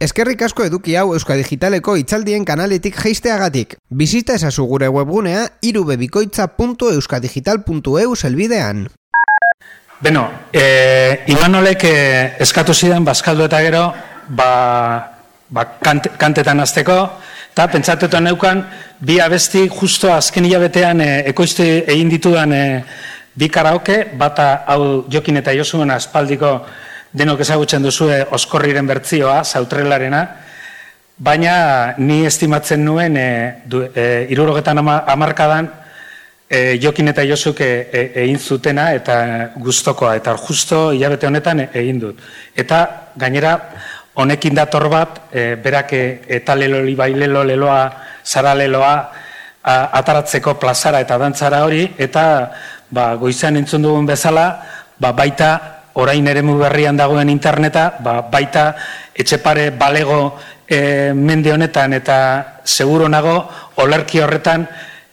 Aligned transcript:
Eskerrik 0.00 0.40
asko 0.46 0.64
eduki 0.64 0.94
hau 0.96 1.10
Euskadigitaleko 1.12 1.92
itzaldien 2.00 2.40
kanaletik 2.48 2.96
jeisteagatik. 2.96 3.76
Bizita 3.92 4.32
ezazu 4.38 4.64
gure 4.64 4.88
webgunea 4.88 5.42
irubebikoitza.euskadigital.eu 5.68 8.14
zelbidean. 8.16 8.88
Beno, 10.00 10.24
e, 10.56 11.20
Imanolek 11.28 11.84
e, 11.84 11.92
eskatu 12.40 12.72
zidan 12.72 13.04
bazkaldu 13.04 13.44
eta 13.44 13.60
gero, 13.60 13.92
ba, 14.40 15.12
ba 15.52 15.68
kantetan 15.84 16.64
azteko, 16.64 17.20
eta 17.52 17.68
pentsatuta 17.68 18.24
neukan, 18.24 18.64
bi 19.04 19.20
abesti 19.20 19.68
justo 19.68 20.08
azken 20.16 20.48
hilabetean 20.48 21.04
e, 21.04 21.28
ekoizte 21.28 21.84
egin 21.84 22.08
ditudan 22.08 22.56
e, 22.56 22.80
bi 23.36 23.52
karaoke, 23.52 24.08
bata 24.16 24.64
hau 24.64 25.04
jokin 25.12 25.44
eta 25.44 25.52
josuen 25.60 25.92
aspaldiko 25.92 26.64
denok 27.12 27.42
ezagutzen 27.42 27.82
duzue 27.82 28.20
oskorriren 28.30 28.86
bertzioa, 28.86 29.42
zautrelarena, 29.44 30.22
baina 31.18 31.94
ni 31.98 32.24
estimatzen 32.26 32.84
nuen 32.84 33.16
e, 33.16 33.30
du, 33.66 33.82
e, 33.84 34.26
irurogetan 34.32 34.78
amarkadan 34.80 35.68
e, 36.48 36.78
jokin 36.82 37.12
eta 37.12 37.24
josuk 37.28 37.60
e, 37.60 37.70
e, 37.92 38.04
egin 38.24 38.38
zutena 38.38 38.90
eta 38.96 39.16
gustokoa 39.56 40.14
eta 40.16 40.36
justo 40.40 40.90
hilabete 40.96 41.28
honetan 41.28 41.66
egin 41.66 41.98
dut. 42.00 42.22
Eta 42.56 43.10
gainera 43.16 43.56
honekin 44.14 44.54
dator 44.54 44.88
bat, 44.88 45.20
e, 45.32 45.56
berak 45.60 45.92
eta 45.92 46.56
leloli 46.56 46.94
bailelo 46.94 47.44
leloa, 47.44 47.82
zara 48.24 48.54
leloa, 48.54 48.94
ataratzeko 49.62 50.54
plazara 50.56 51.02
eta 51.04 51.18
dantzara 51.20 51.64
hori, 51.66 51.84
eta 51.98 52.24
ba, 52.90 53.14
goizan 53.20 53.58
entzun 53.60 53.82
dugun 53.84 54.06
bezala, 54.08 54.46
ba, 54.98 55.12
baita 55.12 55.79
orain 55.94 56.26
ere 56.26 56.42
berrian 56.42 56.96
dagoen 56.96 57.28
interneta, 57.28 57.96
ba, 58.00 58.20
baita 58.22 58.74
etxepare 59.14 59.70
balego 59.70 60.38
e, 60.68 61.12
mende 61.14 61.52
honetan 61.52 61.92
eta 61.92 62.60
seguro 62.64 63.08
nago 63.08 63.48
olerki 63.76 64.20
horretan 64.20 64.68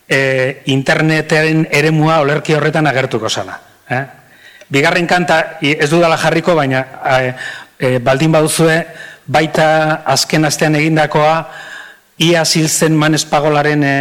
e, 0.07 0.61
interneten 0.65 1.67
eremua 1.71 2.19
olerki 2.21 2.53
horretan 2.53 2.87
agertuko 2.87 3.29
zala. 3.29 3.59
Eh? 3.89 4.03
Bigarren 4.69 5.07
kanta, 5.07 5.57
ez 5.61 5.89
dudala 5.89 6.17
jarriko, 6.17 6.55
baina 6.55 6.83
e, 7.03 7.33
e, 7.79 7.97
baldin 7.99 8.31
baduzue, 8.31 8.77
baita 9.25 10.03
azken 10.05 10.45
astean 10.45 10.75
egindakoa, 10.75 11.47
ia 12.19 12.43
zilzen 12.45 12.95
manespagolaren 12.97 13.83
e, 13.83 13.95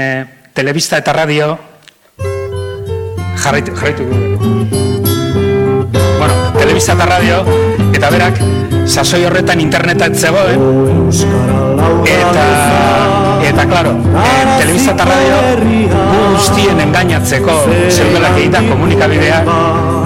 telebista 0.54 0.98
eta 0.98 1.14
radio, 1.14 1.54
jarraitu, 3.46 3.76
jarraitu 3.76 4.95
telebista 6.58 6.92
eta 6.96 7.06
radio, 7.06 7.42
eta 7.92 8.10
berak, 8.10 8.40
sasoi 8.86 9.24
horretan 9.26 9.60
interneta 9.60 10.08
etzegoen, 10.10 10.62
eta, 12.06 12.46
eta, 13.46 13.66
klaro, 13.68 13.92
eh, 14.22 14.42
telebista 14.60 14.94
eta 14.96 15.06
radio 15.08 15.38
guztien 16.36 16.80
engainatzeko 16.86 17.56
zeudelak 17.90 18.38
egiten 18.38 18.68
komunikabidea, 18.70 19.40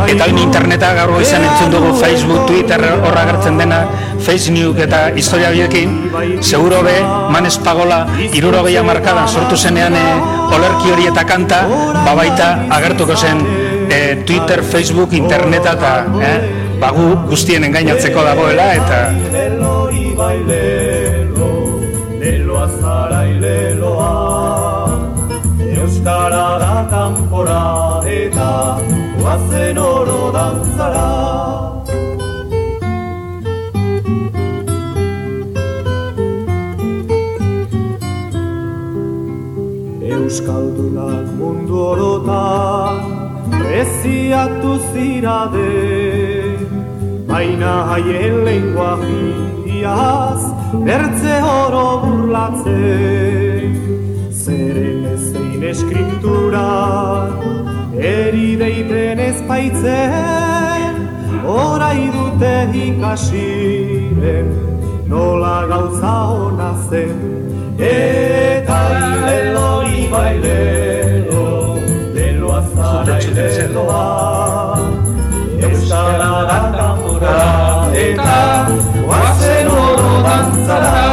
eta 0.08 0.26
hain 0.26 0.38
interneta 0.42 0.92
gaur 0.98 1.14
izan 1.22 1.44
entzun 1.46 1.72
dugu 1.74 1.94
Facebook, 2.00 2.46
Twitter 2.48 2.84
horra 2.98 3.24
gertzen 3.30 3.58
dena, 3.60 3.84
Facebook 4.20 4.78
eta 4.84 5.08
historia 5.16 5.50
biekin, 5.54 5.96
seguro 6.40 6.82
be, 6.86 6.96
man 7.30 7.46
espagola, 7.46 8.06
iruro 8.32 8.64
markadan 8.84 9.28
sortu 9.28 9.56
zenean 9.56 9.94
e, 9.94 10.06
olerki 10.54 10.92
hori 10.92 11.06
eta 11.06 11.24
kanta, 11.24 11.66
babaita 12.04 12.66
agertuko 12.70 13.16
zen 13.16 13.69
e, 13.90 14.22
Twitter, 14.24 14.62
Facebook, 14.62 15.12
Internet 15.12 15.66
eta 15.66 15.92
eh, 16.22 16.38
bagu 16.80 17.10
guztien 17.28 17.64
engainatzeko 17.66 18.22
dagoela 18.24 18.72
eta 18.78 19.00
Euskara 25.80 26.58
da 26.62 26.76
kanpora 26.90 28.00
eta 28.06 28.78
guazen 29.18 29.78
oro 29.78 30.30
dantzara. 30.32 31.08
Euskaldunak 40.10 41.26
mundu 41.38 41.80
orotan 41.90 43.09
Eziatu 43.80 44.72
zirade 44.92 45.72
Baina 47.28 47.72
haien 47.90 48.36
lengua 48.46 48.90
jindiaz 49.02 50.42
Bertze 50.86 51.36
oro 51.52 51.86
burlatze 52.02 52.80
Zeren 54.42 55.06
ezein 55.14 55.62
eskriptura 55.72 56.66
Eri 58.12 58.50
deiten 58.64 59.24
ezpaitzen 59.28 61.00
Horai 61.46 62.02
dute 62.16 62.54
ikasiren 62.84 64.52
Nola 65.10 65.56
gauza 65.66 66.12
hona 66.30 66.70
zen. 66.88 67.18
Eta 67.78 68.78
ilelo 69.00 69.70
ibailelo 70.04 70.89
ireloa 73.40 74.78
Euskara 75.62 76.32
da 76.48 76.58
eta 78.04 78.36
guazen 79.06 79.68
oro 79.68 80.12
dantzara. 80.26 81.06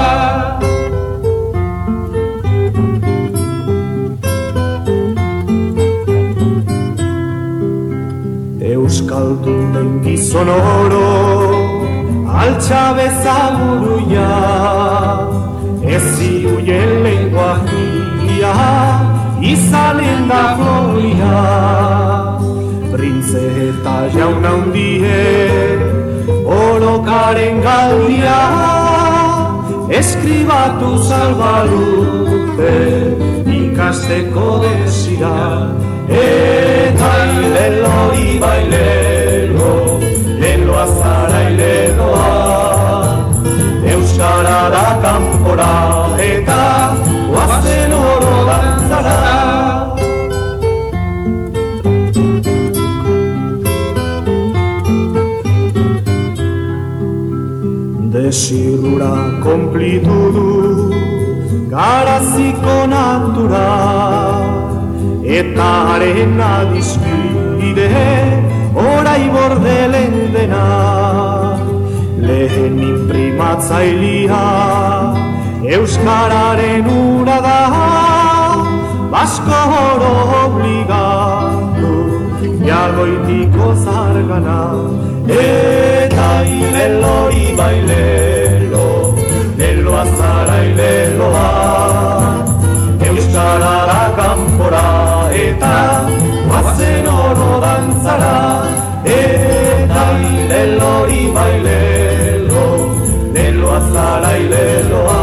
Euskaldun 8.73 9.73
den 9.73 9.91
gizon 10.05 10.49
oro 10.55 11.09
altxa 12.43 12.83
bezaguruia 12.99 14.31
Ez 15.95 16.03
ziuien 16.15 16.91
lengua 17.03 17.51
izalen 19.41 20.27
da 20.27 20.43
gloria 20.57 21.35
Printze 22.91 23.43
eta 23.69 23.95
jauna 24.15 24.51
hundie 24.57 25.79
Orokaren 26.45 27.61
galdia 27.61 28.39
Eskribatu 29.89 30.97
salbalute 31.07 32.73
Ikasteko 33.57 34.59
desira. 34.63 35.37
Eta 36.09 37.11
ilelo 37.39 37.99
ibailelo 38.25 39.73
Lelo 40.41 40.75
azara 40.85 41.41
ileloa. 41.51 42.31
Euskara 43.93 44.61
da 44.75 44.87
kanpora 45.03 45.75
Eta 46.31 46.63
guazen 47.31 47.93
oro 47.93 48.26
dantzara 48.89 49.17
desirura 58.11 59.13
konplitu 59.43 60.19
du 60.35 60.49
garaziko 61.69 62.77
natura. 62.87 63.67
Eta 65.39 65.69
arena 65.95 66.51
dizkide 66.71 67.89
orai 68.73 69.23
bordelen 69.35 70.15
dena. 70.35 70.67
Lehen 72.27 72.79
imprimatzailia 72.91 74.45
euskararen 75.77 76.87
ura 76.95 77.37
da 77.47 78.26
basko 79.11 79.59
oro 79.83 80.11
obligatu 80.43 81.93
jagoitiko 82.67 83.67
zargana 83.83 84.59
eta 85.39 86.29
ilelo 86.57 87.17
ibailelo 87.45 88.87
lelo 89.59 89.93
azara 90.03 90.57
ileloa 90.69 91.47
euskara 93.07 93.75
da 93.91 94.03
kanpora 94.19 94.87
eta 95.45 95.75
guazen 96.49 97.07
oro 97.07 97.51
dantzara. 97.63 98.35
Eta 99.05 100.05
ilelo 100.29 100.93
ibailelo 101.21 102.65
lelo 103.35 103.69
azara 103.79 104.31
ileloa 104.43 105.21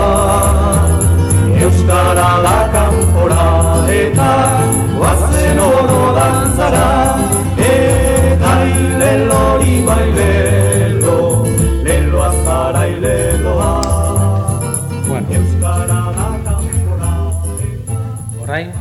euskara 1.64 2.30
da 2.46 2.58
kanpora 2.74 3.63
eta 3.94 4.30
Oazen 4.98 5.60
oro 5.60 6.00
dantzara 6.16 6.88
Eta 7.64 8.52
ilelori 8.70 9.74
bai 9.86 10.06
lelo 10.18 11.18
Leloa 11.86 12.30
zara 12.44 12.86
ileloa 12.94 13.72
bueno. 15.08 15.28
Euskara 15.38 16.00
da 16.18 16.28
kanpora 16.46 17.12
Orain 18.42 18.72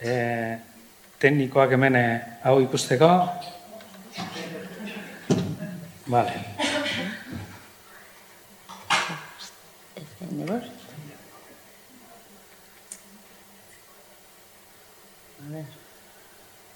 e, 0.00 0.12
Teknikoak 1.18 1.76
hemen 1.78 2.00
hau 2.42 2.58
ikusteko 2.64 3.12
Vale. 6.08 6.32
Defendemos. 9.94 10.77
Ver, 15.48 15.64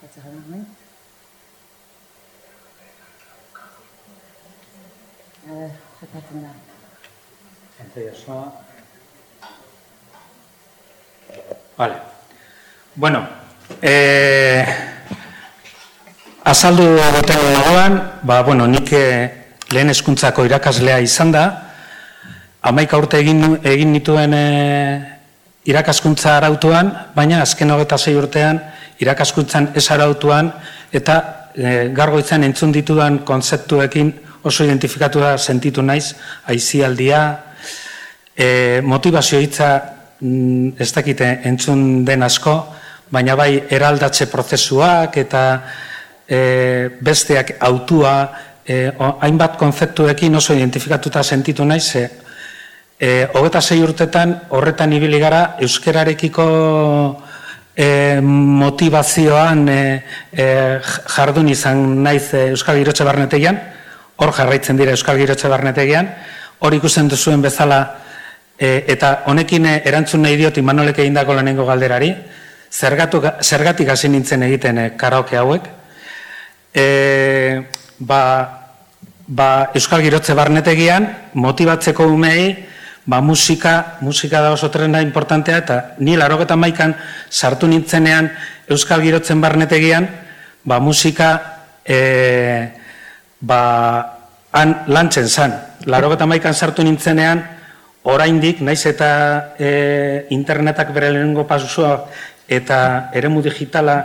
etxaganak 0.01 0.47
nahi. 0.49 0.63
A 5.45 5.57
ver, 5.59 5.75
jetatzen 6.01 6.47
da. 6.47 6.53
Entzai 7.85 8.07
osoa. 8.15 8.47
Vale. 11.77 12.01
Bueno, 12.95 13.21
eh, 13.83 14.65
azaldu 16.45 16.89
duten 17.19 17.45
dagoan, 17.53 18.01
ba, 18.23 18.41
bueno, 18.43 18.67
nik 18.67 18.93
eh, 18.97 19.45
lehen 19.69 19.93
eskuntzako 19.93 20.49
irakaslea 20.49 21.01
izan 21.05 21.37
da, 21.37 21.45
amaika 22.63 22.97
urte 22.97 23.21
egin, 23.21 23.59
egin 23.69 23.93
nituen 23.93 24.33
eh, 24.33 25.12
irakaskuntza 25.65 26.37
arautuan, 26.37 26.91
baina 27.15 27.43
azken 27.43 27.71
hogeta 27.71 27.99
zei 27.99 28.17
urtean 28.19 28.61
irakaskuntzan 29.03 29.71
ez 29.79 29.87
arautuan, 29.91 30.51
eta 30.93 31.17
e, 31.55 31.89
gargoitzen 31.95 32.45
entzun 32.47 32.73
ditudan 32.75 33.23
konzeptuekin 33.27 34.13
oso 34.43 34.65
identifikatu 34.65 35.23
da 35.23 35.37
sentitu 35.39 35.83
naiz, 35.83 36.15
aizialdia, 36.51 37.23
e, 38.37 38.81
motivazio 38.83 39.41
hitza 39.41 39.73
mm, 40.21 40.75
ez 40.79 40.91
dakite 40.95 41.31
entzun 41.51 42.05
den 42.05 42.23
asko, 42.23 42.57
baina 43.13 43.37
bai 43.37 43.65
eraldatze 43.71 44.27
prozesuak 44.33 45.19
eta 45.23 45.43
e, 46.27 46.41
besteak 47.01 47.57
autua, 47.61 48.17
e, 48.67 48.89
hainbat 49.21 49.59
konzeptuekin 49.61 50.35
oso 50.39 50.57
identifikatuta 50.57 51.23
sentitu 51.23 51.65
naiz, 51.65 51.87
e, 51.97 52.09
e, 53.03 53.27
hogeta 53.35 53.61
zei 53.61 53.81
urtetan 53.83 54.37
horretan 54.55 54.93
ibili 54.95 55.19
gara 55.19 55.57
euskerarekiko 55.61 56.45
e, 57.75 58.21
motivazioan 58.23 59.65
e, 59.69 59.81
e, 60.31 60.47
jardun 61.17 61.51
izan 61.51 61.83
naiz 62.05 62.31
e, 62.31 62.45
Euskal 62.55 62.79
Girotxe 62.79 63.05
Barnetegian, 63.09 63.59
hor 64.23 64.33
jarraitzen 64.37 64.79
dira 64.79 64.95
Euskal 64.95 65.19
Girotxe 65.19 65.51
Barnetegian, 65.51 66.13
hor 66.63 66.79
ikusten 66.79 67.11
duzuen 67.11 67.43
bezala, 67.43 67.83
e, 68.55 68.85
eta 68.95 69.17
honekin 69.27 69.67
erantzun 69.75 70.23
nahi 70.23 70.39
diot 70.39 70.63
Imanolek 70.63 71.03
egindako 71.03 71.35
lanengo 71.35 71.67
galderari, 71.67 72.15
zergatu, 72.71 73.19
zergatik 73.43 73.91
hasi 73.91 74.15
nintzen 74.15 74.47
egiten 74.47 74.79
e, 74.79 74.91
karaoke 74.97 75.43
hauek, 75.43 75.67
e, 76.71 76.87
ba, 77.99 78.21
ba, 79.27 79.49
Euskal 79.75 80.07
Girotze 80.07 80.39
Barnetegian, 80.39 81.11
motibatzeko 81.35 82.07
umei, 82.07 82.71
ba, 83.07 83.21
musika, 83.21 83.99
musika 84.01 84.41
da 84.41 84.53
oso 84.53 84.71
trena 84.71 85.03
importantea, 85.03 85.59
eta 85.59 85.77
ni 85.99 86.17
larogeta 86.17 86.57
maikan 86.57 86.95
sartu 87.31 87.67
nintzenean 87.67 88.31
Euskal 88.69 89.03
Girotzen 89.03 89.41
barnetegian, 89.41 90.09
ba, 90.65 90.79
musika 90.81 91.31
e, 91.85 92.69
ba, 93.41 93.63
han 94.53 94.77
lantzen 94.87 95.29
zan. 95.29 95.57
Larogeta 95.87 96.27
maikan 96.27 96.55
sartu 96.55 96.85
nintzenean, 96.87 97.43
oraindik 98.03 98.63
naiz 98.63 98.83
eta 98.87 99.55
e, 99.59 100.27
internetak 100.35 100.91
bere 100.95 101.13
lehenengo 101.13 101.47
pasuzua 101.47 102.09
eta 102.51 103.11
eremu 103.15 103.43
digitala 103.43 103.97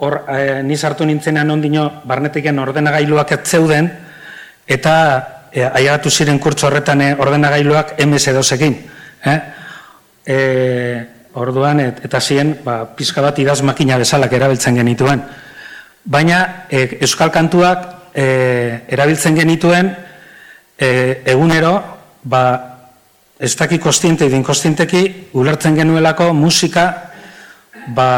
hor 0.00 0.24
e, 0.28 0.62
ni 0.64 0.76
sartu 0.76 1.04
nintzenean 1.04 1.50
ondino 1.50 2.02
barnetegian 2.04 2.58
ordenagailuak 2.58 3.32
ez 3.36 3.42
zeuden, 3.48 3.90
eta 4.66 4.94
e, 5.54 5.62
aiatu 5.62 6.10
ziren 6.10 6.40
kurtso 6.42 6.66
horretan 6.66 7.00
e, 7.00 7.14
ordenagailuak 7.14 7.94
MS2ekin. 8.02 8.76
Eh? 9.30 9.38
E, 10.26 10.38
orduan, 11.38 11.80
eta 11.86 12.20
ziren, 12.20 12.56
ba, 12.66 12.82
pizka 12.98 13.22
bat 13.22 13.38
idaz 13.38 13.60
makina 13.62 13.98
bezalak 14.00 14.34
erabiltzen 14.34 14.76
genituen. 14.82 15.22
Baina, 16.04 16.66
e, 16.68 16.98
euskal 17.06 17.30
kantuak 17.32 18.10
e, 18.12 18.26
erabiltzen 18.92 19.38
genituen, 19.38 19.92
e, 20.76 20.88
egunero, 21.32 21.74
ba, 22.24 22.42
ez 23.38 23.54
daki 23.58 23.78
kostiente, 23.78 24.26
idin 24.26 24.44
kostienteki, 24.46 25.30
ulertzen 25.38 25.78
genuelako 25.78 26.32
musika, 26.34 26.88
ba, 27.94 28.10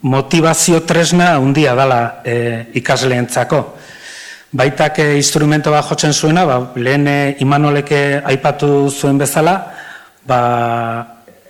motivazio 0.00 0.80
tresna 0.88 1.34
handia 1.36 1.74
dala 1.76 2.00
e, 2.24 2.66
ikasleentzako. 2.80 3.79
Baitak 4.52 4.98
e, 4.98 5.14
instrumento 5.14 5.70
bat 5.70 5.86
jotzen 5.86 6.12
zuena, 6.12 6.44
ba, 6.44 6.58
lehen 6.74 7.06
e, 7.06 7.36
imanoleke 7.38 8.20
aipatu 8.32 8.90
zuen 8.90 9.18
bezala, 9.18 9.54
ba, 10.26 10.40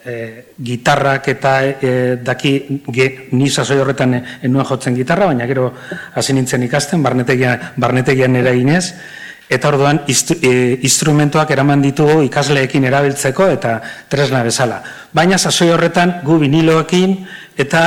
e, 0.04 0.52
gitarrak 0.60 1.30
eta 1.32 1.54
e, 1.64 1.92
daki 2.20 2.52
ge, 2.92 3.08
ni 3.32 3.48
sasoi 3.48 3.78
horretan 3.80 4.18
enuen 4.42 4.68
jotzen 4.68 4.94
gitarra, 4.98 5.30
baina 5.32 5.48
gero 5.48 5.70
hasi 6.14 6.36
nintzen 6.36 6.68
ikasten, 6.68 7.02
barnetegian, 7.02 7.72
barnetegian 7.80 8.36
ere 8.36 8.52
ginez, 8.58 8.84
eta 9.50 9.72
orduan 9.72 10.04
instrumentoak 10.06 11.50
eraman 11.50 11.80
ditugu 11.82 12.20
ikasleekin 12.28 12.84
erabiltzeko 12.86 13.48
eta 13.50 13.80
tresna 14.12 14.44
bezala. 14.46 14.78
Baina 15.16 15.40
sasoi 15.40 15.72
horretan 15.74 16.20
gu 16.22 16.38
viniloekin 16.44 17.16
eta 17.58 17.82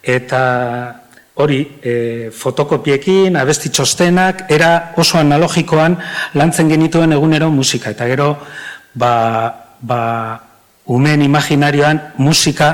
eta 0.00 0.40
hori 1.40 1.60
e, 1.82 2.30
fotokopiekin, 2.34 3.36
abesti 3.40 3.72
txostenak, 3.72 4.44
era 4.52 4.92
oso 5.00 5.18
analogikoan 5.18 5.96
lantzen 6.34 6.68
genituen 6.68 7.12
egunero 7.16 7.50
musika. 7.50 7.90
Eta 7.90 8.06
gero, 8.10 8.34
ba, 8.94 9.12
ba, 9.80 10.02
umen 10.90 11.22
imaginarioan 11.22 12.00
musika 12.18 12.70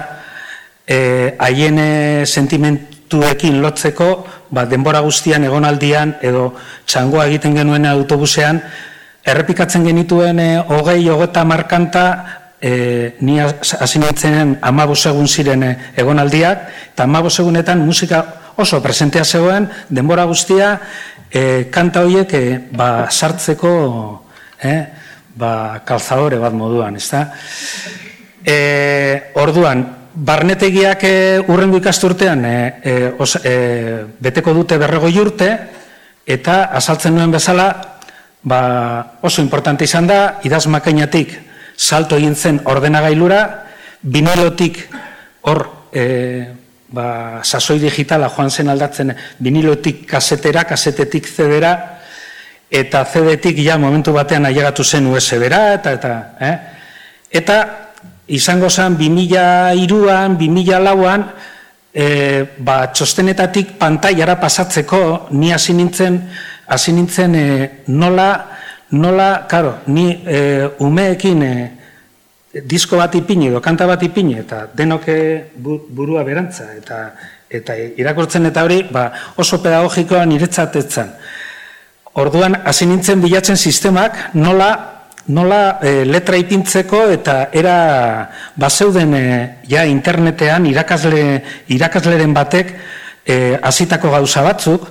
e, 0.86 1.36
haien 1.38 1.80
sentimentuekin 2.26 3.60
lotzeko, 3.62 4.10
ba, 4.50 4.66
denbora 4.66 5.02
guztian, 5.04 5.44
egonaldian, 5.44 6.16
edo 6.22 6.52
txangoa 6.86 7.26
egiten 7.30 7.56
genuen 7.58 7.86
autobusean, 7.90 8.62
errepikatzen 9.26 9.86
genituen 9.86 10.40
e, 10.40 10.50
hogei, 10.70 11.02
hogeta 11.10 11.44
markanta, 11.44 12.06
e, 12.60 13.16
ni 13.20 13.38
hasi 13.40 13.98
nintzen 13.98 14.56
amabosegun 14.62 15.28
ziren 15.28 15.62
e, 15.66 15.72
egonaldiak, 15.98 16.68
eta 16.94 17.04
amabosegunetan 17.04 17.82
musika 17.84 18.22
oso 18.56 18.80
presentea 18.82 19.24
zegoen, 19.24 19.68
denbora 19.88 20.24
guztia, 20.24 20.74
e, 21.30 21.68
kanta 21.72 22.04
horiek 22.04 22.32
e, 22.34 22.44
ba, 22.72 23.08
sartzeko 23.10 23.72
e, 24.62 24.74
ba, 25.36 25.82
kalzadore 25.84 26.40
bat 26.40 26.56
moduan, 26.56 26.96
ez 26.96 27.08
da? 27.10 27.22
E, 28.46 28.56
orduan, 29.42 29.84
barnetegiak 30.16 31.04
e, 31.04 31.16
urrengo 31.52 31.76
ikasturtean 31.82 32.44
e, 32.48 32.56
e, 32.82 32.94
os, 33.18 33.36
e, 33.44 34.06
beteko 34.20 34.54
dute 34.56 34.78
berrego 34.80 35.10
jurte, 35.12 35.50
eta 36.26 36.64
azaltzen 36.74 37.14
nuen 37.14 37.34
bezala, 37.34 37.68
ba, 38.42 38.60
oso 39.22 39.42
importante 39.44 39.84
izan 39.84 40.08
da, 40.08 40.40
idaz 40.48 40.64
makainatik 40.72 41.36
salto 41.76 42.16
egin 42.16 42.34
zen 42.34 42.62
ordenagailura, 42.64 43.42
binilotik 44.00 44.80
hor 45.44 45.66
e, 45.92 46.54
ba, 46.96 47.42
sasoi 47.44 47.78
digitala 47.82 48.30
joan 48.32 48.50
zen 48.50 48.72
aldatzen 48.72 49.12
binilotik 49.38 50.06
kasetera, 50.08 50.64
kasetetik 50.64 51.28
zedera, 51.28 51.74
eta 52.70 53.04
zedetik 53.04 53.60
ja 53.62 53.76
momentu 53.78 54.14
batean 54.16 54.48
ailegatu 54.48 54.84
zen 54.84 55.06
USB-ra, 55.12 55.60
eta, 55.76 55.92
eta, 55.98 56.14
eh? 56.40 56.56
eta 57.30 57.58
izango 58.26 58.70
zen 58.70 58.96
2002an, 58.98 60.36
2004an, 60.40 61.26
e, 61.92 62.06
ba, 62.58 62.80
txostenetatik 62.92 63.76
pantaiara 63.80 64.36
pasatzeko, 64.40 65.28
ni 65.30 65.52
hasi 65.54 65.76
nintzen, 65.76 66.20
hasi 66.66 66.92
nintzen 66.96 67.34
e, 67.34 67.46
nola, 67.88 68.30
nola, 68.90 69.30
karo, 69.48 69.78
ni 69.86 70.10
e, 70.26 70.40
umeekin 70.82 71.42
e, 71.42 71.54
disko 72.64 72.96
bat 72.96 73.14
ipini 73.14 73.48
edo 73.50 73.60
kanta 73.60 73.86
bat 73.86 74.02
ipini 74.02 74.38
eta 74.40 74.66
denoke 74.74 75.16
burua 75.56 76.24
berantza 76.24 76.72
eta 76.76 77.00
eta 77.50 77.76
irakurtzen 77.76 78.46
eta 78.48 78.64
hori 78.66 78.82
ba, 78.90 79.10
oso 79.36 79.60
pedagogikoa 79.62 80.24
niretzat 80.26 80.76
etzan. 80.76 81.12
Orduan 82.16 82.56
hasi 82.64 82.86
nintzen 82.88 83.20
bilatzen 83.22 83.56
sistemak 83.56 84.34
nola 84.34 84.70
nola 85.28 85.78
e, 85.82 86.04
letra 86.06 86.38
ipintzeko 86.38 87.06
eta 87.10 87.48
era 87.52 87.76
baseuden 88.56 89.14
e, 89.14 89.24
ja 89.68 89.84
internetean 89.84 90.66
irakasle 90.70 91.22
irakasleren 91.74 92.34
batek 92.34 92.70
e, 93.26 93.58
hasitako 93.62 94.12
gauza 94.14 94.46
batzuk 94.46 94.86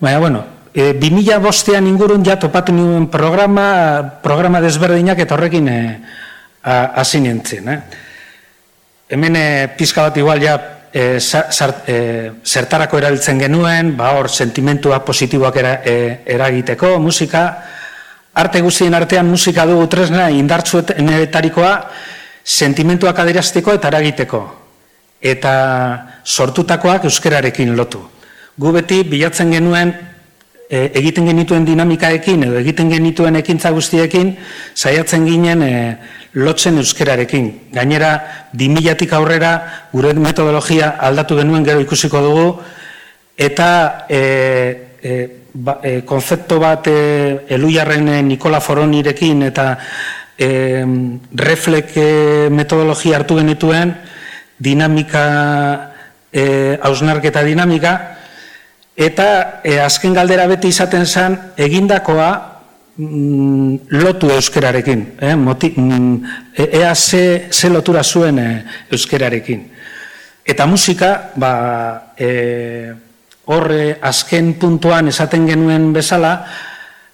baina 0.00 0.18
bueno 0.18 0.42
E, 0.72 0.94
2000 0.96 1.36
bostean 1.44 1.84
ingurun 1.84 2.22
ja 2.24 2.38
topatu 2.40 2.72
nuen 2.72 3.10
programa, 3.12 4.00
programa 4.24 4.62
desberdinak 4.64 5.18
eta 5.20 5.34
horrekin 5.36 5.66
e, 5.68 5.80
hasi 6.62 7.20
nintzen. 7.20 7.68
Eh? 7.68 7.80
Hemen 9.08 9.36
e, 9.36 9.68
pizka 9.76 10.08
bat 10.08 10.16
igual 10.16 10.40
ja 10.40 10.56
e, 10.92 11.18
zertarako 11.20 12.98
erabiltzen 12.98 13.40
genuen, 13.40 13.96
ba 13.96 14.12
hor 14.16 14.30
sentimentua 14.30 15.02
positiboak 15.04 15.56
era, 15.56 15.74
e, 15.84 16.22
eragiteko, 16.26 16.98
musika, 17.00 17.44
arte 18.34 18.62
guztien 18.64 18.94
artean 18.94 19.28
musika 19.28 19.66
dugu 19.68 19.86
tresna 19.92 20.30
indartsuetarikoa 20.32 21.72
sentimentuak 22.44 23.18
adirazteko 23.18 23.76
eta 23.76 23.92
eragiteko. 23.92 24.42
Eta 25.22 25.52
sortutakoak 26.24 27.04
euskerarekin 27.06 27.76
lotu. 27.76 28.00
Gu 28.58 28.72
beti 28.74 29.02
bilatzen 29.08 29.52
genuen 29.54 29.92
e, 30.72 30.88
egiten 30.96 31.28
genituen 31.28 31.66
dinamikaekin 31.68 32.46
edo 32.48 32.56
egiten 32.62 32.90
genituen 32.92 33.36
ekintza 33.42 33.70
guztiekin 33.76 34.32
saiatzen 34.74 35.26
ginen 35.28 35.62
e, 35.66 35.72
lotzen 36.32 36.78
euskerarekin. 36.80 37.50
Gainera, 37.74 38.12
dimilatik 38.56 39.12
aurrera 39.12 39.52
gure 39.92 40.14
metodologia 40.16 40.94
aldatu 41.08 41.36
genuen 41.42 41.66
gero 41.66 41.82
ikusiko 41.84 42.22
dugu 42.24 42.46
eta 43.36 43.68
e, 44.08 44.22
e, 45.02 45.18
ba, 45.52 45.76
e, 45.84 46.00
konzepto 46.08 46.58
bat 46.62 46.88
e, 46.88 46.96
eluiarren 47.52 48.08
e, 48.08 48.22
Nikola 48.30 48.62
Foronirekin 48.64 49.44
eta 49.50 49.68
e, 50.38 50.48
reflek 51.36 51.92
e, 52.00 52.08
metodologia 52.48 53.20
hartu 53.20 53.36
genituen 53.42 53.92
dinamika 54.62 55.28
e, 56.32 56.78
hausnarketa 56.80 57.44
dinamika 57.44 58.21
Eta 58.96 59.60
e, 59.64 59.78
azken 59.80 60.12
galdera 60.12 60.46
beti 60.50 60.68
izaten 60.68 61.06
zen 61.06 61.38
egindakoa 61.56 62.30
mm, 62.96 63.76
lotu 64.02 64.30
euskerarekin. 64.30 65.06
Eh? 65.20 65.34
Moti, 65.36 65.72
mm, 65.76 66.16
e, 66.56 66.68
ea 66.80 66.94
ze, 66.94 67.48
ze 67.50 67.70
lotura 67.70 68.02
zuen 68.02 68.38
e, 68.38 68.64
euskerarekin. 68.90 69.64
Eta 70.44 70.66
musika, 70.66 71.30
ba, 71.36 72.12
e, 72.18 72.92
horre 73.44 73.96
azken 74.02 74.54
puntuan 74.60 75.08
esaten 75.08 75.46
genuen 75.48 75.92
bezala, 75.94 76.34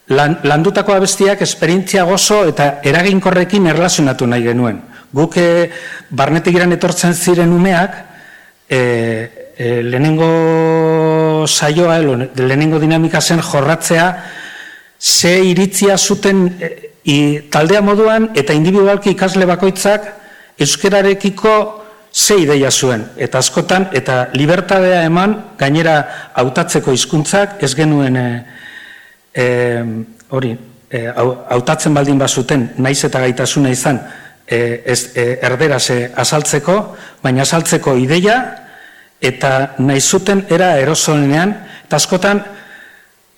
lan, 0.09 0.39
landutako 0.43 0.97
abestiak 0.97 1.43
esperientzia 1.45 2.05
gozo 2.09 2.43
eta 2.49 2.79
eraginkorrekin 2.83 3.69
erlazionatu 3.71 4.27
nahi 4.27 4.49
genuen. 4.51 4.81
Guk 5.15 5.37
e, 5.37 5.71
barnetik 6.11 6.57
etortzen 6.57 7.15
ziren 7.15 7.53
umeak, 7.53 7.95
e, 8.69 9.38
e, 9.59 9.83
lehenengo 9.83 11.47
saioa, 11.47 11.99
lehenengo 11.99 12.79
dinamika 12.79 13.21
zen 13.21 13.43
jorratzea, 13.43 14.07
ze 14.99 15.45
iritzia 15.45 15.99
zuten 15.99 16.47
e, 16.61 17.43
taldea 17.51 17.83
moduan 17.83 18.31
eta 18.39 18.55
individualki 18.55 19.11
ikasle 19.17 19.47
bakoitzak 19.47 20.07
euskerarekiko 20.59 21.55
ze 22.13 22.39
ideia 22.39 22.71
zuen. 22.71 23.05
Eta 23.17 23.39
askotan, 23.39 23.89
eta 23.93 24.29
libertadea 24.33 25.03
eman, 25.07 25.35
gainera 25.59 25.99
hautatzeko 26.35 26.95
hizkuntzak 26.95 27.63
ez 27.63 27.75
genuen 27.75 28.17
e, 28.17 28.29
e, 29.35 29.47
hori, 30.31 30.55
e, 30.91 31.05
hautatzen 31.09 31.95
baldin 31.95 32.19
bazuten, 32.19 32.71
naiz 32.79 33.03
eta 33.05 33.21
gaitasuna 33.27 33.75
izan, 33.75 34.01
e, 34.47 34.83
ez, 34.87 35.01
e, 35.15 35.29
erdera 35.43 35.79
ze 35.79 36.11
azaltzeko, 36.15 36.79
baina 37.23 37.43
azaltzeko 37.43 37.97
ideia, 37.99 38.68
eta 39.21 39.75
nahi 39.79 40.01
zuten 40.01 40.45
era 40.51 40.77
erosolenean, 40.79 41.55
eta 41.85 41.97
askotan, 41.97 42.43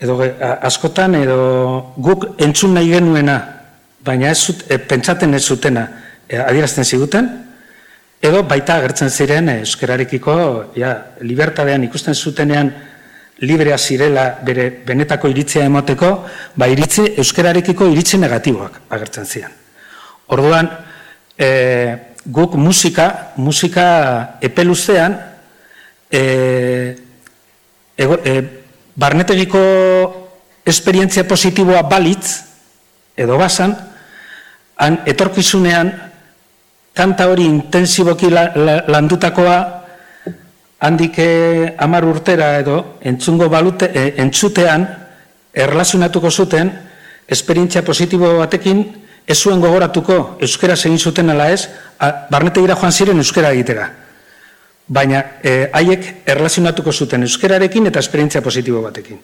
edo, 0.00 0.18
askotan, 0.60 1.14
edo 1.20 1.94
guk 1.96 2.26
entzun 2.40 2.74
nahi 2.76 2.92
genuena, 2.92 3.38
baina 4.04 4.30
ez 4.30 4.38
zut, 4.38 4.64
e, 4.68 4.78
pentsaten 4.78 5.34
ez 5.34 5.44
zutena, 5.44 5.86
e, 6.28 6.38
adierazten 6.40 6.84
ziguten, 6.84 7.30
edo 8.20 8.42
baita 8.48 8.76
agertzen 8.76 9.10
ziren 9.10 9.48
e, 9.48 9.58
euskararekiko, 9.64 10.36
ja, 10.76 10.94
libertadean 11.24 11.84
ikusten 11.88 12.14
zutenean, 12.14 12.72
librea 13.40 13.78
zirela 13.78 14.26
bere 14.44 14.68
benetako 14.84 15.30
iritzia 15.32 15.64
emoteko, 15.64 16.10
ba 16.60 16.68
iritzi, 16.68 17.06
euskararekiko 17.22 17.88
iritzi 17.88 18.20
negatiboak 18.20 18.82
agertzen 18.92 19.24
ziren. 19.24 19.54
Orduan, 20.28 20.68
e, 21.40 21.48
guk 22.26 22.54
musika, 22.60 23.32
musika 23.40 23.86
epeluztean, 24.44 25.16
e, 26.10 26.96
e, 27.96 28.34
barnetegiko 28.96 29.60
esperientzia 30.66 31.24
positiboa 31.24 31.82
balitz, 31.82 32.42
edo 33.16 33.38
basan, 33.38 33.76
han 34.76 35.00
etorkizunean, 35.06 35.92
kanta 36.96 37.28
hori 37.30 37.46
intensiboki 37.46 38.30
landutakoa, 38.30 39.58
handik 40.80 41.20
amar 41.78 42.04
urtera 42.08 42.56
edo, 42.58 42.98
entzungo 43.00 43.48
balute, 43.52 43.90
e, 43.94 44.14
entzutean, 44.24 44.88
erlazionatuko 45.54 46.30
zuten, 46.30 46.72
esperientzia 47.28 47.84
positibo 47.86 48.38
batekin, 48.40 48.84
ez 49.30 49.38
zuen 49.38 49.60
gogoratuko, 49.62 50.38
euskera 50.42 50.74
egin 50.74 50.98
zuten 50.98 51.30
ala 51.30 51.50
ez, 51.54 51.68
barnetegira 52.30 52.74
joan 52.74 52.92
ziren 52.92 53.20
euskera 53.22 53.52
egitera 53.54 53.99
baina 54.90 55.22
e, 55.42 55.68
haiek 55.72 56.26
erlazionatuko 56.26 56.92
zuten 56.92 57.22
euskerarekin 57.22 57.86
eta 57.90 58.02
esperientzia 58.02 58.42
positibo 58.42 58.82
batekin. 58.82 59.20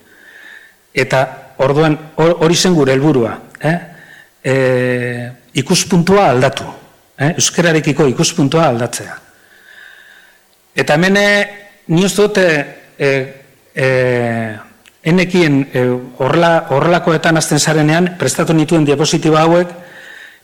Eta 0.95 1.23
orduan 1.65 1.97
hori 2.23 2.57
zen 2.57 2.75
gure 2.75 2.95
helburua, 2.95 3.33
eh? 3.61 3.77
E, 4.47 4.55
ikuspuntua 5.59 6.29
aldatu, 6.31 6.65
eh? 7.19 7.33
euskerarekiko 7.35 8.07
ikuspuntua 8.07 8.69
aldatzea. 8.71 9.17
Eta 10.77 10.95
hemen 10.95 11.19
ni 11.89 12.05
uste 12.05 12.23
dute 12.23 12.47
e, 12.99 13.11
e, 13.75 13.89
enekien 15.03 15.61
e, 15.73 15.83
horrelakoetan 16.21 17.37
azten 17.41 17.59
zarenean 17.59 18.13
prestatu 18.21 18.55
nituen 18.55 18.87
diapositiba 18.87 19.43
hauek 19.43 19.75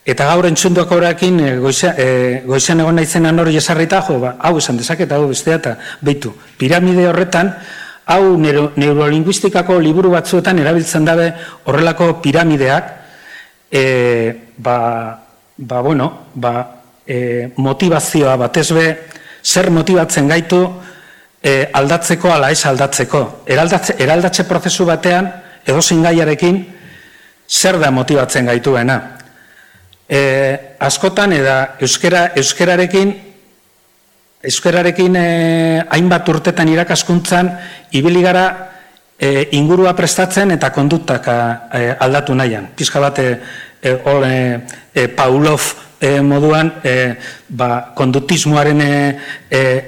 Eta 0.02 0.26
gaur 0.26 0.48
entzunduak 0.48 0.90
horrekin 0.90 1.36
e, 1.38 1.50
goizean 1.62 2.80
egon 2.82 2.96
nahi 2.98 3.40
hori 3.40 3.56
esarrita, 3.56 4.02
jo, 4.02 4.18
ba, 4.18 4.34
hau 4.40 4.56
esan 4.58 4.76
dezaket, 4.76 5.12
hau 5.12 5.28
bestea 5.28 5.60
eta 5.60 5.76
behitu. 6.00 6.32
Piramide 6.58 7.06
horretan, 7.06 7.52
hau 8.06 8.36
neuro, 8.36 8.72
neurolinguistikako 8.76 9.78
liburu 9.78 10.10
batzuetan 10.10 10.58
erabiltzen 10.58 11.04
dabe 11.04 11.32
horrelako 11.64 12.20
piramideak, 12.20 12.90
e, 13.70 14.50
ba, 14.58 15.22
ba, 15.56 15.80
bueno, 15.80 16.10
ba, 16.34 16.82
e, 17.06 17.52
motivazioa 17.56 18.34
batezbe, 18.36 18.98
zer 19.44 19.70
motibatzen 19.70 20.26
gaitu 20.26 20.64
e, 21.38 21.70
aldatzeko 21.72 22.34
ala 22.34 22.50
ez 22.50 22.66
aldatzeko. 22.66 23.44
Eraldatze, 23.46 24.00
eraldatze 24.02 24.50
prozesu 24.50 24.84
batean, 24.84 25.30
edo 25.62 25.78
gaiarekin, 25.78 26.64
zer 27.46 27.78
da 27.78 27.94
motibatzen 27.94 28.46
gaituena 28.46 29.21
e, 30.12 30.76
askotan 30.78 31.32
eta 31.32 31.56
euskera, 31.80 32.26
euskerarekin 32.36 33.14
euskerarekin 34.42 35.16
e, 35.16 35.28
hainbat 35.88 36.28
urtetan 36.28 36.68
irakaskuntzan 36.68 37.48
ibili 37.96 38.20
gara 38.24 38.46
e, 39.16 39.48
ingurua 39.56 39.94
prestatzen 39.96 40.52
eta 40.58 40.72
kondutak 40.74 41.28
e, 41.30 41.94
aldatu 42.00 42.36
nahian. 42.36 42.68
Pizka 42.76 43.00
bat 43.00 43.22
e, 43.22 43.28
e, 43.80 43.94
e, 44.94 45.06
Paulov 45.16 45.62
e, 46.00 46.20
moduan 46.20 46.74
e, 46.84 47.14
ba, 47.48 47.94
kondutismoaren 47.96 48.82
e, 48.82 48.92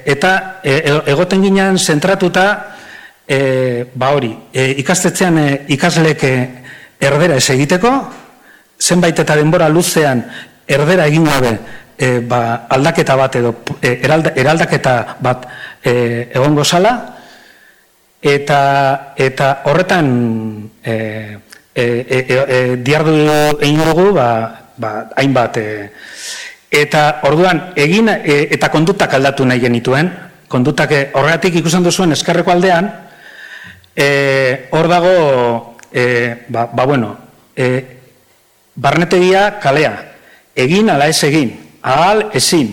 eta 0.07 0.62
egoten 0.64 1.43
ginean 1.43 1.76
zentratuta 1.78 2.47
e, 3.26 3.90
ba 3.93 4.14
hori, 4.14 4.31
ikastetzean 4.54 5.38
e, 5.43 5.49
ikaslek 5.75 6.28
erdera 7.04 7.37
ez 7.37 7.49
egiteko, 7.50 7.90
zenbait 8.81 9.19
eta 9.19 9.37
denbora 9.37 9.69
luzean 9.69 10.25
erdera 10.66 11.07
egin 11.07 11.25
gabe 11.25 11.59
e, 11.99 12.19
ba, 12.21 12.66
aldaketa 12.69 13.16
bat 13.16 13.37
edo 13.37 13.54
e, 13.81 14.00
eraldaketa 14.02 15.16
bat 15.21 15.47
e, 15.83 16.31
egongo 16.35 16.64
zala 16.64 16.95
eta 18.25 19.14
eta 19.16 19.50
horretan 19.69 20.09
e, 20.83 20.95
e, 21.75 21.85
e, 21.85 22.19
e, 22.28 22.61
diardu 22.81 23.14
egin 23.61 23.83
dugu 23.85 24.12
ba, 24.16 24.28
ba, 24.76 24.93
hainbat 25.16 25.59
e, 25.61 25.69
eta 26.75 27.21
orduan 27.28 27.73
egin 27.76 28.09
e, 28.11 28.49
eta 28.54 28.71
kondutak 28.73 29.14
aldatu 29.14 29.47
nahi 29.47 29.61
genituen. 29.62 30.11
Kondutak 30.49 30.93
horregatik 31.19 31.57
ikusten 31.59 31.83
duzuen 31.83 32.14
eskerreko 32.14 32.52
aldean 32.52 32.88
e, 33.97 34.09
hor 34.71 34.88
dago 34.90 35.14
e, 35.90 36.04
ba, 36.49 36.66
ba 36.71 36.85
bueno 36.87 37.16
e, 37.57 38.04
barnetegia 38.76 39.59
kalea, 39.62 39.93
egin 40.57 40.90
ala 40.90 41.09
ez 41.09 41.23
egin, 41.25 41.52
ahal 41.83 42.31
ezin, 42.35 42.73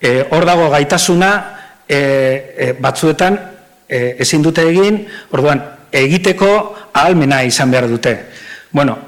e, 0.00 0.24
hor 0.30 0.44
dago 0.44 0.68
gaitasuna 0.70 1.30
e, 1.88 1.98
e, 1.98 2.72
batzuetan 2.80 3.38
e, 3.88 4.16
ezin 4.20 4.42
dute 4.42 4.64
egin, 4.68 5.04
orduan 5.32 5.62
egiteko 5.92 6.50
ahalmena 6.92 7.42
izan 7.44 7.70
behar 7.70 7.88
dute. 7.88 8.16
Bueno, 8.72 8.98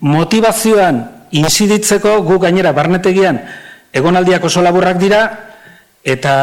motivazioan 0.00 1.00
inziditzeko 1.34 2.20
gu 2.22 2.38
gainera 2.38 2.72
barnetegian 2.76 3.40
egonaldiak 3.94 4.44
oso 4.44 4.62
laburrak 4.62 4.98
dira, 5.00 5.22
eta 6.04 6.34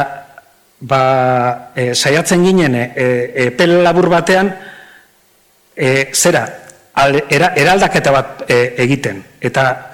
ba, 0.81 1.71
e, 1.75 1.93
saiatzen 1.93 2.43
ginen 2.43 2.75
e, 2.75 2.85
e, 2.95 3.49
pel 3.55 3.81
labur 3.83 4.09
batean 4.09 4.49
e, 5.75 6.09
zera, 6.13 6.45
eraldaketa 6.95 8.11
bat 8.11 8.43
e, 8.47 8.75
egiten. 8.83 9.23
Eta 9.41 9.91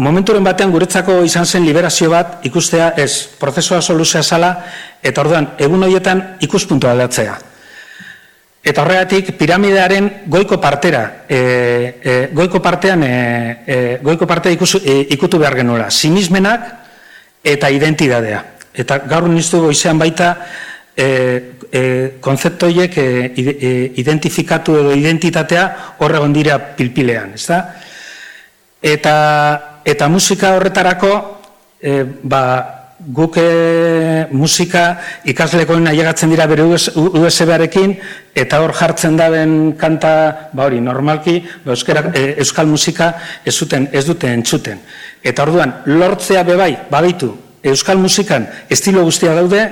momenturen 0.00 0.44
batean 0.44 0.70
guretzako 0.72 1.20
izan 1.26 1.46
zen 1.46 1.66
liberazio 1.66 2.10
bat 2.10 2.44
ikustea 2.46 2.94
ez 2.96 3.26
prozesua 3.38 3.80
soluzea 3.82 4.22
zala 4.22 4.50
eta 5.02 5.20
orduan 5.20 5.52
egun 5.58 5.82
horietan 5.82 6.22
ikuspuntu 6.40 6.88
aldatzea. 6.88 7.38
Eta 8.60 8.82
horregatik 8.82 9.32
piramidearen 9.40 10.08
goiko 10.28 10.58
partera, 10.60 11.24
e, 11.24 11.36
e, 12.02 12.16
goiko 12.36 12.60
partean, 12.60 13.02
e, 13.02 13.12
e, 13.66 13.76
goiko 14.04 14.26
partea 14.28 14.52
ikusu, 14.52 14.82
e, 14.84 15.06
ikutu 15.16 15.38
behar 15.40 15.56
genuela, 15.56 15.88
sinismenak 15.90 16.66
eta 17.42 17.70
identidadea. 17.72 18.42
Eta 18.76 19.00
gaur 19.08 19.28
niztu 19.32 19.62
goizean 19.64 19.98
baita 19.98 20.34
e, 20.96 21.52
e, 21.70 21.82
konzeptoiek 22.20 22.96
e, 22.98 23.06
e, 23.36 23.92
identifikatu 24.02 24.76
edo 24.80 24.96
identitatea 24.96 25.96
horre 25.98 26.20
dira 26.32 26.58
pilpilean, 26.76 27.34
ez 27.34 27.46
da? 27.46 27.60
Eta, 28.82 29.14
eta 29.84 30.08
musika 30.08 30.54
horretarako, 30.56 31.14
e, 31.80 32.04
ba, 32.22 32.44
guk 33.00 33.36
e, 33.40 34.28
musika 34.36 35.00
ikaslekoen 35.24 35.88
ailegatzen 35.88 36.30
dira 36.32 36.46
bere 36.46 36.66
USB-arekin 36.68 37.94
eta 38.36 38.60
hor 38.60 38.74
jartzen 38.76 39.16
daben 39.16 39.72
kanta, 39.80 40.50
ba 40.52 40.66
hori, 40.68 40.80
normalki 40.84 41.38
ba, 41.64 41.72
euskara, 41.72 42.10
e, 42.12 42.34
euskal 42.44 42.68
musika 42.68 43.14
ez, 43.44 43.54
zuten, 43.56 43.88
ez 43.92 44.04
dute 44.04 44.28
entzuten. 44.28 44.82
Eta 45.24 45.46
orduan, 45.48 45.80
lortzea 45.86 46.44
bebai, 46.44 46.74
baditu, 46.90 47.32
euskal 47.62 47.98
musikan 48.00 48.46
estilo 48.68 49.04
guztia 49.04 49.34
daude, 49.36 49.64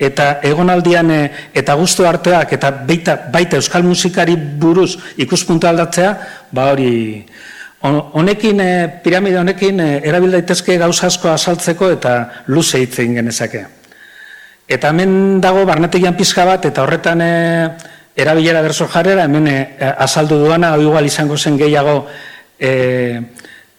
eta 0.00 0.40
egonaldian 0.48 1.10
e, 1.12 1.20
eta 1.54 1.76
guztu 1.76 2.06
arteak 2.08 2.54
eta 2.56 2.72
baita, 2.88 3.16
baita 3.32 3.60
euskal 3.60 3.84
musikari 3.84 4.36
buruz 4.36 4.96
ikuspuntu 5.20 5.68
aldatzea, 5.68 6.16
ba 6.50 6.70
hori, 6.72 7.26
Honekin, 7.80 8.60
e, 8.60 8.88
piramide 9.00 9.38
honekin, 9.40 9.78
e, 9.80 9.92
erabil 10.04 10.34
daitezke 10.36 10.74
gauza 10.76 11.06
asko 11.08 11.30
asaltzeko 11.32 11.88
eta 11.94 12.10
luze 12.52 12.76
hitzein 12.82 13.14
genezake. 13.16 13.62
Eta 14.68 14.90
hemen 14.92 15.40
dago 15.40 15.64
barnetegian 15.64 16.16
pizka 16.18 16.44
bat, 16.44 16.68
eta 16.68 16.84
horretan 16.84 17.24
e, 17.24 17.30
erabilera 18.20 18.60
berso 18.60 18.84
jarrera, 18.84 19.24
hemen 19.24 19.48
e, 19.48 19.56
azaldu 19.96 20.42
duana, 20.44 20.74
hau 20.74 20.82
igual 20.84 21.08
izango 21.08 21.38
zen 21.38 21.56
gehiago 21.56 22.04
e, 22.60 22.72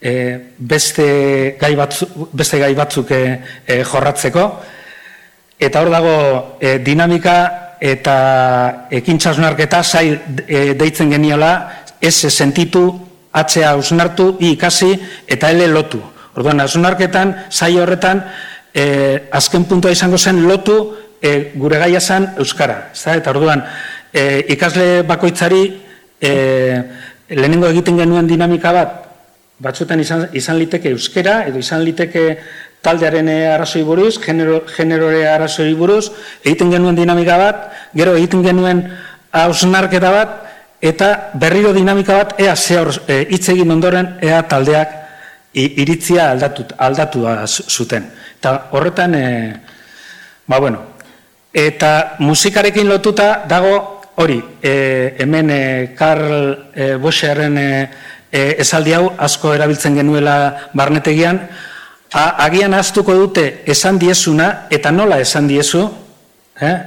e, 0.01 0.13
beste, 0.57 1.07
gai 1.61 1.75
batzu, 1.77 2.09
beste 2.33 2.57
gai 2.57 2.73
batzuk 2.73 3.13
e, 3.13 3.21
jorratzeko. 3.85 4.47
Eta 5.61 5.81
hor 5.83 5.91
dago 5.93 6.15
e, 6.57 6.79
dinamika 6.81 7.35
eta 7.81 8.15
ekintzasunarketa 8.93 9.83
zai 9.83 10.07
e, 10.47 10.73
deitzen 10.77 11.11
geniola, 11.13 11.51
ez 12.01 12.15
sentitu 12.33 12.87
atzea 13.31 13.75
ausnartu, 13.75 14.35
ikasi 14.41 14.89
eta 15.29 15.51
ele 15.53 15.67
lotu. 15.69 16.01
Orduan, 16.33 16.63
ausnarketan, 16.63 17.35
zai 17.51 17.75
horretan, 17.77 18.23
e, 18.73 18.85
azken 19.31 19.67
puntua 19.69 19.91
izango 19.93 20.17
zen 20.17 20.41
lotu 20.47 20.77
e, 21.21 21.51
gure 21.55 21.77
gaia 21.77 22.01
zen 22.01 22.31
Euskara. 22.39 22.89
Zta? 22.95 23.15
Eta 23.19 23.33
orduan, 23.35 23.63
e, 24.13 24.45
ikasle 24.55 25.03
bakoitzari 25.07 25.61
e, 26.19 26.31
lehenengo 27.29 27.69
egiten 27.69 28.01
genuen 28.01 28.27
dinamika 28.27 28.73
bat, 28.75 28.97
batzutan 29.61 30.01
izan, 30.01 30.27
izan 30.33 30.57
liteke 30.57 30.89
Euskara, 30.95 31.43
edo 31.51 31.61
izan 31.61 31.85
liteke 31.85 32.25
taldearen 32.81 33.29
arrazoi 33.29 33.83
buruz, 33.85 34.17
genero, 34.19 34.63
generore 34.75 35.27
arrazoi 35.29 35.73
buruz, 35.77 36.11
egiten 36.43 36.71
genuen 36.73 36.97
dinamika 36.97 37.37
bat, 37.37 37.67
gero 37.93 38.15
egiten 38.17 38.43
genuen 38.45 38.85
hausnarketa 39.31 40.11
bat, 40.11 40.37
eta 40.81 41.31
berriro 41.37 41.73
dinamika 41.73 42.17
bat 42.17 42.39
ea 42.41 42.55
zehor 42.55 42.89
e, 43.07 43.21
hitz 43.29 43.47
egin 43.53 43.71
ondoren 43.71 44.15
ea 44.21 44.41
taldeak 44.49 44.97
iritzia 45.53 46.31
aldatu 46.31 46.65
aldatu 46.77 47.25
zuten. 47.51 48.07
Eta 48.39 48.55
horretan 48.71 49.15
e, 49.15 49.25
ba 50.47 50.59
bueno, 50.59 50.81
eta 51.53 52.15
musikarekin 52.19 52.89
lotuta 52.89 53.45
dago 53.47 54.01
hori, 54.15 54.41
e, 54.61 55.15
hemen 55.19 55.49
e, 55.49 55.93
Karl 55.97 56.71
e, 56.73 56.95
Boscheren 56.95 57.57
e, 57.57 57.89
e, 58.31 58.55
esaldi 58.63 58.95
hau 58.97 59.11
asko 59.17 59.53
erabiltzen 59.53 59.95
genuela 59.95 60.71
barnetegian, 60.73 61.43
a, 62.11 62.43
agian 62.45 62.73
aztuko 62.73 63.15
dute 63.15 63.63
esan 63.65 63.99
diezuna 63.99 64.67
eta 64.69 64.91
nola 64.91 65.19
esan 65.23 65.47
diezu, 65.47 65.85
eh? 66.59 66.77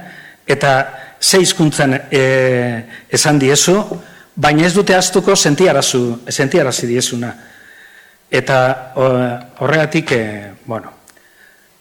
eta 0.47 0.73
ze 1.19 1.41
hizkuntzan 1.41 1.97
e, 2.11 2.21
esan 3.09 3.39
diezu, 3.39 3.79
baina 4.35 4.65
ez 4.67 4.73
dute 4.75 4.95
astuko 4.95 5.35
sentiarazu, 5.35 6.21
sentiarazi 6.29 6.87
diezuna. 6.87 7.33
Eta 8.29 8.93
horregatik, 8.95 10.11
e, 10.11 10.51
bueno, 10.65 10.91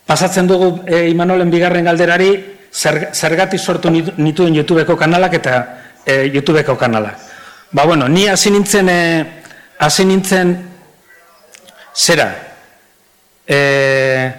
pasatzen 0.07 0.47
dugu 0.47 0.85
e, 0.87 1.09
Imanolen 1.11 1.51
bigarren 1.51 1.85
galderari, 1.85 2.31
zer, 2.73 3.11
zergatik 3.13 3.61
sortu 3.61 3.91
nituen 3.91 4.55
YouTubeko 4.55 4.97
kanalak 4.97 5.41
eta 5.41 5.57
e, 6.07 6.25
YouTubeko 6.33 6.77
kanalak. 6.81 7.33
Ba, 7.75 7.85
bueno, 7.85 8.09
ni 8.09 8.29
hasi 8.29 8.53
nintzen, 8.55 8.89
hasi 9.83 10.05
nintzen, 10.07 10.55
zera, 11.93 12.54
e, 13.47 14.33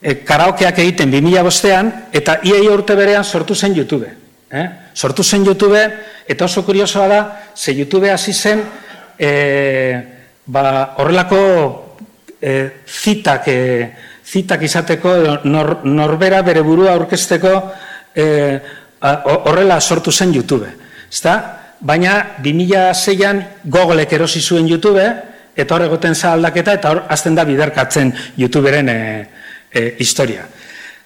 e, 0.00 0.14
karaokeak 0.24 0.78
egiten 0.78 1.10
2000 1.10 1.44
bostean, 1.46 1.92
eta 2.12 2.38
iei 2.46 2.66
urte 2.68 2.96
berean 2.98 3.24
sortu 3.24 3.54
zen 3.54 3.76
YouTube. 3.76 4.08
Eh? 4.50 4.66
Sortu 4.94 5.24
zen 5.24 5.46
YouTube, 5.46 5.80
eta 6.28 6.44
oso 6.44 6.64
kuriosoa 6.64 7.08
da, 7.08 7.20
ze 7.56 7.72
YouTube 7.72 8.10
hasi 8.10 8.32
zen, 8.32 8.62
e, 9.18 10.02
ba, 10.46 10.94
horrelako 10.98 11.40
e, 12.40 12.70
zitak, 12.86 13.48
e, 13.48 13.90
zitak 14.26 14.62
izateko, 14.62 15.16
nor, 15.44 15.80
norbera 15.84 16.42
bere 16.42 16.62
burua 16.62 16.92
aurkezteko, 16.92 17.56
e, 18.14 18.26
horrela 19.02 19.80
sortu 19.80 20.12
zen 20.12 20.34
YouTube. 20.34 20.68
Ezta? 21.10 21.34
Baina 21.82 22.38
2006an 22.42 23.42
Googleek 23.64 24.12
erosi 24.14 24.40
zuen 24.40 24.68
YouTube, 24.68 25.02
eta 25.56 25.74
hor 25.74 25.86
egoten 25.86 26.14
za 26.14 26.32
aldaketa, 26.32 26.74
eta 26.78 26.90
hor 26.90 27.02
azten 27.08 27.34
da 27.34 27.44
biderkatzen 27.44 28.12
YouTuberen 28.36 28.88
e, 28.88 28.98
e, 29.72 29.96
historia. 29.98 30.46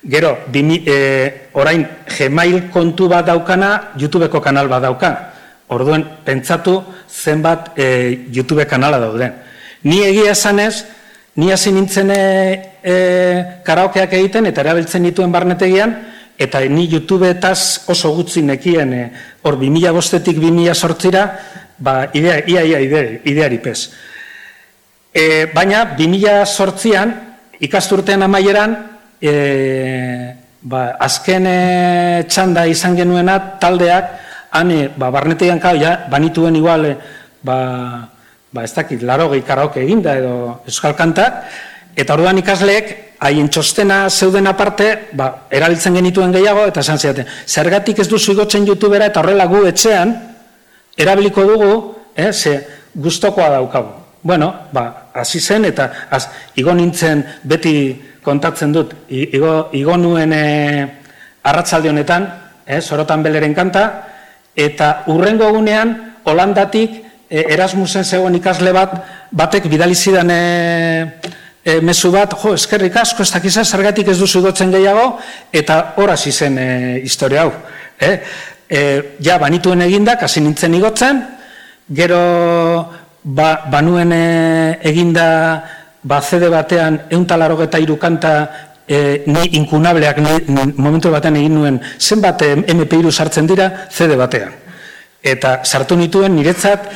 Gero, 0.06 0.37
bimi, 0.52 0.82
e, 0.87 1.50
orain 1.59 1.87
Gmail 2.06 2.68
kontu 2.70 3.09
bat 3.11 3.26
daukana, 3.26 3.92
YouTubeko 3.98 4.40
kanal 4.40 4.68
bat 4.70 4.85
dauka. 4.85 5.12
Orduen, 5.74 6.04
pentsatu 6.24 6.78
zenbat 7.11 7.72
e, 7.74 8.28
YouTube 8.30 8.66
kanala 8.70 9.00
dauden. 9.02 9.35
Ni 9.82 10.04
egia 10.06 10.30
esanez, 10.30 10.85
ni 11.37 11.50
hasi 11.50 11.72
nintzen 11.74 12.11
e, 12.14 12.20
e, 12.82 12.94
karaokeak 13.66 14.14
egiten 14.20 14.46
eta 14.46 14.62
erabiltzen 14.62 15.02
dituen 15.09 15.35
barnetegian, 15.35 15.96
eta 16.38 16.61
ni 16.68 16.87
YouTube 16.87 17.26
etaz 17.28 17.88
oso 17.90 18.12
gutzi 18.14 18.44
nekien 18.46 18.92
e, 18.94 19.04
hor 19.42 19.59
2000 19.59 19.92
bostetik 19.96 20.38
2000 20.38 20.74
sortzira, 20.74 21.26
ba, 21.78 22.04
idea, 22.14 22.40
ia, 22.46 22.62
ia, 22.62 22.80
idea, 22.80 23.18
ideari 23.24 23.59
pez. 23.59 23.90
E, 25.16 25.48
baina, 25.48 25.96
2000 25.96 26.44
sortzian, 26.44 27.14
ikasturtean 27.64 28.26
amaieran, 28.26 28.74
e, 29.16 29.33
ba, 30.61 30.83
azken 31.00 31.48
e, 31.48 31.61
txanda 32.29 32.66
izan 32.68 32.98
genuena 32.98 33.38
taldeak, 33.57 34.12
hane, 34.52 34.90
ba, 34.92 35.09
barnetean 35.14 35.57
ja, 35.81 36.05
banituen 36.12 36.61
igual, 36.61 36.85
e, 36.85 36.92
ba, 37.40 38.11
ba, 38.52 38.64
ez 38.64 38.74
dakit, 38.76 39.00
laro 39.09 39.31
gehi 39.33 39.40
karaoke 39.40 39.81
eginda 39.81 40.18
edo 40.20 40.61
euskal 40.68 40.92
kantak, 40.92 41.48
eta 41.96 42.12
orduan 42.12 42.44
ikasleek, 42.44 43.16
haien 43.24 43.48
txostena 43.48 44.11
zeuden 44.11 44.46
aparte, 44.46 45.09
ba, 45.16 45.48
erabiltzen 45.48 45.96
genituen 45.96 46.33
gehiago, 46.37 46.68
eta 46.68 46.85
esan 46.85 47.00
ziaten, 47.00 47.24
zergatik 47.48 48.05
ez 48.05 48.11
duzu 48.12 48.37
igotzen 48.37 48.68
youtubera, 48.68 49.09
eta 49.09 49.24
horrela 49.24 49.48
gu 49.48 49.64
etxean, 49.64 50.12
erabiliko 50.92 51.48
dugu, 51.48 51.76
eh, 52.14 52.35
ze 52.35 52.61
guztokoa 52.92 53.55
daukagu. 53.57 54.06
Bueno, 54.26 54.66
ba, 54.72 55.06
hasi 55.14 55.38
zen 55.38 55.68
eta 55.68 55.84
az, 56.10 56.24
igo 56.58 56.72
nintzen 56.74 57.20
beti 57.46 57.74
kontatzen 58.26 58.72
dut 58.74 58.96
igo, 59.06 59.68
igo 59.78 59.94
nuen 59.96 60.32
e, 60.34 60.86
arratsalde 61.46 61.92
honetan, 61.92 62.26
eh, 62.66 62.80
sorotan 62.80 63.22
beleren 63.22 63.54
kanta 63.54 63.84
eta 64.50 65.04
urrengo 65.14 65.46
egunean 65.52 65.94
Holandatik 66.26 66.98
e, 67.30 67.44
Erasmusen 67.54 68.02
zegoen 68.02 68.34
ikasle 68.40 68.74
bat 68.74 68.98
batek 69.30 69.70
bidali 69.70 69.94
zidan 69.94 70.34
e, 70.34 70.42
e, 71.62 71.78
mezu 71.86 72.10
bat, 72.10 72.34
jo, 72.34 72.58
eskerrik 72.58 72.98
asko 72.98 73.22
ez 73.22 73.30
dakiz 73.30 73.54
zergatik 73.62 74.10
ez 74.10 74.18
duzu 74.18 74.42
dotzen 74.42 74.74
gehiago 74.74 75.20
eta 75.54 75.94
hor 76.02 76.16
hasi 76.18 76.32
zen 76.32 76.58
e, 76.58 76.68
historia 77.04 77.46
hau, 77.46 77.54
eh? 78.00 78.18
E, 78.66 78.84
ja 79.22 79.38
banituen 79.38 79.86
egindak 79.86 80.26
hasi 80.26 80.42
nintzen 80.42 80.74
igotzen, 80.74 81.22
gero 81.94 83.06
ba, 83.26 83.66
banuen 83.66 84.12
e, 84.14 84.78
eginda 84.86 85.26
ba, 86.02 86.20
zede 86.22 86.48
batean 86.48 87.02
euntalaro 87.10 87.58
eta 87.62 87.78
irukanta 87.82 88.32
e, 88.86 89.24
ni 89.26 89.58
inkunableak 89.58 90.22
ni, 90.22 90.38
momentu 90.78 91.10
batean 91.10 91.36
egin 91.42 91.58
nuen 91.58 91.80
zenbat 91.98 92.42
eh, 92.46 92.54
MP3 92.62 93.10
sartzen 93.10 93.46
dira 93.50 93.88
CD 93.90 94.16
batean. 94.16 94.54
Eta 95.26 95.58
sartu 95.64 95.96
nituen 95.98 96.36
niretzat 96.38 96.86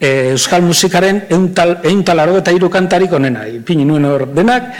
e, 0.00 0.34
euskal 0.34 0.66
musikaren 0.66 1.26
euntal, 1.30 1.78
euntal 1.86 2.24
aro 2.26 2.38
eta 2.42 2.54
iru 2.54 2.70
kantarik 2.70 3.12
onena, 3.14 3.46
ipini 3.46 3.86
nuen 3.86 4.04
hor 4.04 4.26
denak, 4.34 4.72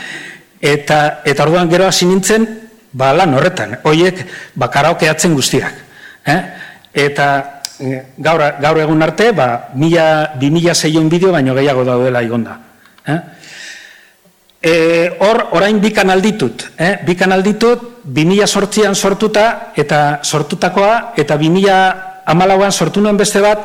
eta, 0.60 1.20
eta 1.24 1.46
orduan 1.46 1.70
gero 1.70 1.86
hasi 1.86 2.10
nintzen, 2.10 2.48
ba 2.90 3.12
lan 3.14 3.36
horretan, 3.38 3.78
hoiek 3.84 4.24
ba 4.58 4.66
karaokeatzen 4.72 5.34
guztiak. 5.36 5.86
Eh? 6.26 6.40
Eta 7.06 7.57
gaur, 7.78 8.42
gaur 8.60 8.78
egun 8.78 9.02
arte, 9.02 9.32
ba, 9.32 9.70
mila, 9.74 10.34
bi 10.38 10.50
mila 10.50 10.74
zeion 10.74 11.08
bideo 11.08 11.32
baino 11.32 11.54
gehiago 11.54 11.84
daudela 11.84 12.22
igonda. 12.22 12.58
Eh? 13.06 13.20
E, 14.60 14.72
hor, 15.22 15.54
orain 15.54 15.78
bi 15.80 15.92
kanal 15.94 16.20
ditut. 16.22 16.74
Eh? 16.76 16.98
Bi 17.06 17.14
kanal 17.14 17.42
ditut, 17.46 18.02
bi 18.02 18.26
mila 18.26 18.46
sortzian 18.46 18.94
sortuta, 18.94 19.72
eta 19.76 20.20
sortutakoa, 20.22 21.14
eta 21.16 21.36
bi 21.38 21.50
mila 21.50 22.22
amalauan 22.26 22.72
sortu 22.72 23.00
nuen 23.00 23.16
beste 23.16 23.40
bat, 23.40 23.62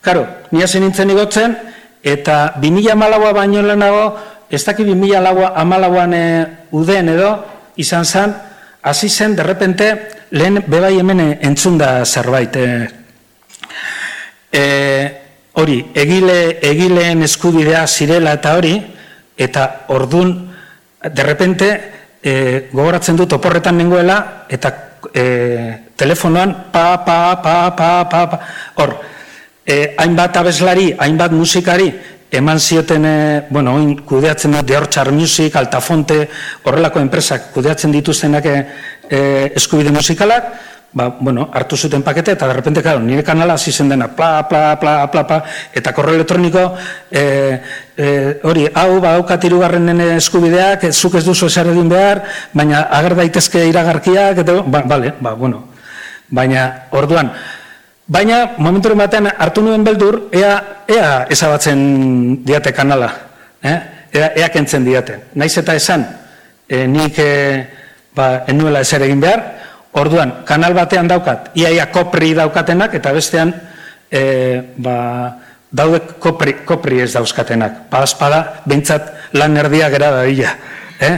karo, 0.00 0.24
nia 0.54 0.68
zen 0.68 0.86
nintzen 0.86 1.10
igotzen, 1.10 1.56
eta 2.02 2.54
bi 2.60 2.70
mila 2.70 2.94
amalaua 2.94 3.32
baino 3.34 3.62
lehenago, 3.62 4.04
ez 4.50 4.62
daki 4.64 4.86
bi 4.86 4.94
mila 4.94 5.34
amalauan 5.54 6.14
e, 6.14 6.26
uden 6.70 7.10
edo, 7.16 7.32
izan 7.76 8.06
zen, 8.06 8.36
hasi 8.82 9.08
zen, 9.08 9.34
derrepente, 9.36 9.90
lehen 10.30 10.62
bebai 10.66 10.94
hemen 11.00 11.20
entzun 11.42 11.76
da 11.78 12.04
zerbait. 12.06 12.56
E, 12.56 12.97
e, 14.52 14.62
hori, 15.58 15.78
egile, 15.94 16.58
egileen 16.62 17.22
eskubidea 17.26 17.86
zirela 17.86 18.36
eta 18.38 18.56
hori, 18.58 18.74
eta 19.38 19.68
ordun 19.94 20.34
derrepente 21.14 21.68
e, 22.22 22.68
gogoratzen 22.72 23.16
dut 23.18 23.32
oporretan 23.38 23.78
nengoela 23.78 24.18
eta 24.50 24.72
e, 25.14 25.24
telefonoan 25.96 26.54
pa, 26.72 26.98
pa, 27.04 27.18
pa, 27.42 27.56
pa, 27.76 27.90
pa, 28.08 28.22
pa, 28.30 28.40
hor, 28.82 28.94
e, 29.66 29.94
hainbat 29.98 30.36
abeslari, 30.40 30.92
hainbat 30.98 31.34
musikari, 31.34 31.92
eman 32.30 32.58
zioten, 32.60 33.04
e, 33.04 33.18
bueno, 33.50 33.74
oin 33.78 33.94
kudeatzen 34.06 34.56
dut, 34.56 34.66
Deortxar 34.68 35.12
Music, 35.12 35.56
Altafonte, 35.56 36.26
horrelako 36.64 37.00
enpresak 37.00 37.52
kudeatzen 37.54 37.94
dituztenak 37.94 38.46
e, 38.46 38.56
e 39.08 39.20
eskubide 39.56 39.94
musikalak, 39.94 40.50
ba, 40.98 41.14
bueno, 41.20 41.46
hartu 41.54 41.76
zuten 41.78 42.02
pakete, 42.02 42.34
eta 42.34 42.48
derrepente, 42.50 42.82
claro, 42.82 42.98
nire 42.98 43.22
kanala 43.22 43.54
hasi 43.54 43.70
zen 43.70 43.92
dena, 43.92 44.08
pla, 44.16 44.48
pla, 44.48 44.74
pla, 44.80 45.06
pla, 45.06 45.22
pla, 45.28 45.38
eta 45.72 45.92
korre 45.94 46.16
elektroniko, 46.18 46.64
e, 47.10 47.22
e, 47.94 48.06
hori, 48.42 48.66
hau, 48.74 48.98
ba, 49.04 49.14
haukat 49.14 49.46
irugarrenen 49.46 50.02
eskubideak, 50.16 50.88
ez 50.90 50.96
zuk 50.98 51.14
ez 51.20 51.22
duzu 51.24 51.46
eser 51.46 51.70
egin 51.70 51.92
behar, 51.92 52.24
baina 52.52 52.88
ager 52.98 53.14
daitezke 53.20 53.62
iragarkiak, 53.70 54.42
eta, 54.42 54.58
ba, 54.66 54.82
bale, 54.90 55.14
ba, 55.22 55.36
bueno, 55.38 55.68
baina, 56.34 56.66
orduan, 56.90 57.30
baina, 58.10 58.40
momentu 58.58 58.90
batean 58.98 59.30
hartu 59.38 59.62
nuen 59.62 59.86
beldur, 59.86 60.24
ea, 60.34 60.82
ea 60.90 61.12
ezabatzen 61.30 62.42
diate 62.42 62.74
kanala, 62.74 63.12
eh? 63.62 63.78
ea, 64.18 64.32
ea 64.42 64.50
kentzen 64.50 64.82
diate. 64.82 65.22
Naiz 65.38 65.54
eta 65.62 65.78
esan, 65.78 66.08
e, 66.66 66.88
nik, 66.90 67.22
e, 67.22 67.30
ba, 68.18 68.42
enuela 68.50 68.82
eser 68.82 69.06
egin 69.06 69.22
behar, 69.22 69.46
Orduan, 69.96 70.44
kanal 70.44 70.74
batean 70.76 71.08
daukat, 71.08 71.50
iaia 71.56 71.88
kopri 71.92 72.34
daukatenak, 72.36 72.92
eta 72.94 73.12
bestean, 73.16 73.54
e, 74.10 74.22
ba, 74.76 74.96
daude 75.72 76.00
kopri, 76.20 76.64
kopri 76.68 77.00
ez 77.04 77.12
dauzkatenak. 77.14 77.88
Padazpada, 77.88 78.62
bintzat 78.68 79.32
lan 79.32 79.56
erdia 79.56 79.88
gera 79.92 80.10
da 80.12 80.22
bila. 80.28 80.52
Eh? 81.00 81.16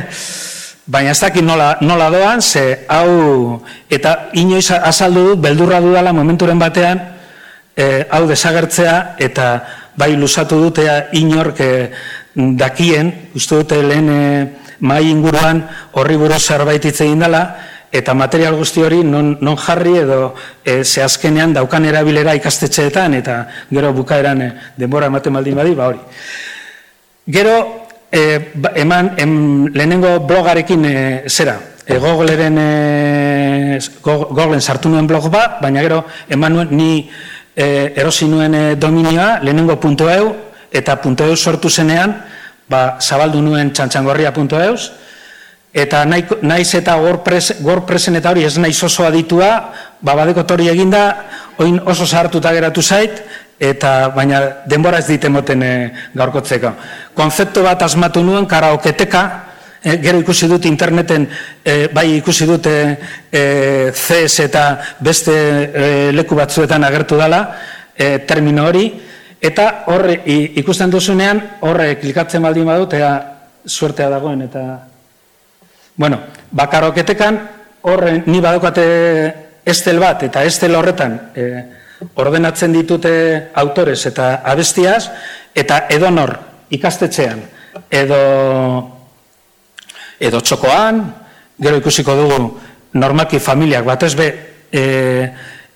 Baina 0.90 1.12
ez 1.14 1.20
dakit 1.22 1.44
nola, 1.44 1.76
nola 1.83 2.09
doan, 2.11 2.42
ze 2.42 2.85
hau, 2.88 3.61
eta 3.90 4.30
inoiz 4.35 4.70
azaldu 4.70 5.30
dut, 5.30 5.42
beldurra 5.42 5.80
dudala 5.80 6.12
momenturen 6.12 6.59
batean, 6.59 7.02
e, 7.76 8.06
hau 8.11 8.26
desagertzea, 8.26 9.16
eta 9.18 9.50
bai 9.96 10.16
lusatu 10.16 10.59
dutea 10.62 11.11
inork 11.18 11.61
e, 11.61 11.90
dakien, 12.35 13.12
uste 13.35 13.61
dute 13.61 13.83
lehen 13.83 14.09
e, 14.11 14.24
mai 14.80 15.04
inguruan 15.11 15.62
horri 15.92 16.16
buruz 16.16 16.42
zerbait 16.42 16.85
hitz 16.85 16.98
dela, 16.98 17.44
eta 17.92 18.14
material 18.14 18.55
guzti 18.55 18.83
hori 18.83 19.03
non, 19.03 19.37
non 19.40 19.57
jarri 19.59 19.96
edo 19.98 20.35
e, 20.64 20.85
zehazkenean 20.85 21.53
daukan 21.57 21.85
erabilera 21.90 22.37
ikastetxeetan 22.38 23.14
eta 23.18 23.42
gero 23.70 23.92
bukaeran 23.92 24.42
e, 24.42 24.50
denbora 24.79 25.11
ematen 25.11 25.35
baldin 25.35 25.59
badi, 25.59 25.74
ba 25.74 25.88
hori. 25.90 25.98
Gero, 27.26 27.57
e, 28.11 28.53
eman, 28.76 29.14
em, 29.18 29.66
lehenengo 29.74 30.20
blogarekin 30.26 30.85
e, 30.85 31.24
zera, 31.29 31.59
e, 31.87 31.98
Googleren, 31.98 32.59
e, 32.59 33.79
Googleen 34.03 34.61
sartu 34.62 34.88
nuen 34.88 35.07
blog 35.07 35.31
bat, 35.31 35.59
baina 35.62 35.83
gero, 35.83 36.05
eman 36.29 36.55
nuen, 36.55 36.70
ni 36.70 37.11
e, 37.55 37.92
erosi 37.96 38.29
nuen 38.31 38.55
e, 38.55 38.64
dominioa, 38.76 39.40
lehenengo 39.42 39.81
punto 39.81 40.09
eu, 40.11 40.35
eta 40.70 41.00
punto 41.03 41.26
eu 41.26 41.37
sortu 41.37 41.70
zenean, 41.70 42.14
ba, 42.70 42.98
zabaldu 43.03 43.42
nuen 43.42 43.72
txantxangorria.eus, 43.74 44.92
Eta 45.72 46.02
naiz 46.04 46.74
eta 46.74 46.96
gorpresen 47.62 48.16
eta 48.18 48.30
hori 48.33 48.42
ez 48.44 48.56
naiz 48.59 48.80
oso 48.83 49.04
aditua, 49.06 49.50
ba 50.02 50.16
badeko 50.18 50.42
tori 50.42 50.66
eginda, 50.68 51.04
oin 51.62 51.78
oso 51.87 52.06
sartuta 52.06 52.50
geratu 52.52 52.83
zait, 52.83 53.22
eta 53.61 54.09
baina 54.16 54.40
denbora 54.66 54.98
ez 54.98 55.06
dite 55.06 55.28
moten 55.28 55.62
e, 55.62 55.70
gaurkotzeko. 56.16 56.72
Konzeptu 57.14 57.62
bat 57.62 57.83
asmatu 57.87 58.24
nuen 58.24 58.48
karaoketeka, 58.50 59.22
e, 59.85 59.98
gero 60.02 60.18
ikusi 60.24 60.48
dut 60.48 60.66
interneten, 60.66 61.28
e, 61.62 61.87
bai 61.94 62.16
ikusi 62.16 62.48
dut 62.48 62.66
e, 62.66 62.96
CS 63.94 64.46
eta 64.48 64.64
beste 64.98 66.11
leku 66.16 66.35
batzuetan 66.35 66.88
agertu 66.88 67.20
dela, 67.20 67.44
e, 67.94 68.18
termino 68.26 68.66
hori, 68.66 68.88
eta 69.40 69.85
horre 69.92 70.18
ikusten 70.61 70.90
duzunean, 70.90 71.44
horre 71.61 71.94
klikatzen 72.00 72.42
baldin 72.42 72.66
badut, 72.66 72.96
eta 72.96 73.12
suertea 73.68 74.09
dagoen, 74.11 74.48
eta 74.48 74.64
Bueno, 75.96 76.20
bakaroketekan 76.50 77.40
horren 77.83 78.24
ni 78.26 78.40
badokate 78.40 78.85
estel 79.64 80.00
bat 80.00 80.22
eta 80.22 80.44
estel 80.44 80.74
horretan 80.74 81.18
e, 81.35 81.44
ordenatzen 82.14 82.72
ditute 82.72 83.12
autores 83.55 84.00
eta 84.09 84.40
abestiaz 84.44 85.11
eta 85.55 85.85
edonor 85.92 86.37
ikastetxean 86.70 87.42
edo 87.90 88.20
edo 90.20 90.40
txokoan, 90.44 91.00
gero 91.61 91.81
ikusiko 91.81 92.14
dugu 92.16 92.40
normalki 93.00 93.40
familiak 93.40 93.87
batez 93.88 94.12
be 94.18 94.29
e, 94.72 94.83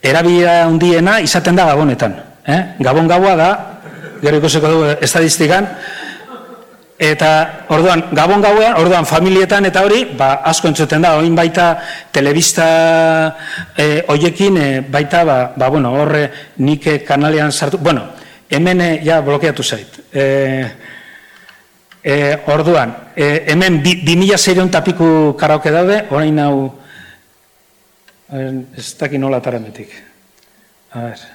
erabila 0.05 0.65
handiena 0.67 1.19
izaten 1.25 1.57
da 1.57 1.65
gabonetan. 1.71 2.17
Eh? 2.45 2.61
Gabon 2.85 3.09
gaua 3.09 3.35
da, 3.41 3.51
gero 4.21 4.41
ikusiko 4.43 4.73
dugu 4.73 4.91
estadistikan, 5.01 5.69
Eta 6.95 7.65
orduan, 7.75 8.05
gabon 8.15 8.39
gauean, 8.39 8.77
orduan 8.79 9.07
familietan 9.07 9.67
eta 9.67 9.83
hori, 9.83 10.05
ba, 10.15 10.45
asko 10.47 10.69
entzuten 10.71 11.03
da, 11.03 11.17
oin 11.19 11.35
baita 11.35 11.73
telebista 12.15 12.67
e, 13.75 14.05
oiekin, 14.15 14.57
e, 14.57 14.69
baita, 14.87 15.25
ba, 15.27 15.39
ba, 15.59 15.69
bueno, 15.75 15.91
horre 15.99 16.29
nik 16.63 16.87
kanalean 17.07 17.51
sartu, 17.51 17.81
bueno, 17.83 18.07
hemen 18.49 18.85
ja 19.03 19.19
blokeatu 19.27 19.67
zait. 19.67 19.99
E, 20.15 20.71
e, 21.99 22.15
orduan, 22.55 22.95
e, 23.17 23.43
hemen 23.51 23.81
bi, 23.83 23.97
bi 24.07 24.15
mila 24.17 24.39
zeiron 24.39 24.71
tapiku 24.71 25.35
karaoke 25.37 25.75
daude, 25.75 26.05
orain 26.15 26.39
hau, 26.39 26.57
ez 28.31 28.87
dakit 29.01 29.19
nola 29.19 29.43
tarametik. 29.43 29.91
A 30.95 31.09
ver. 31.09 31.27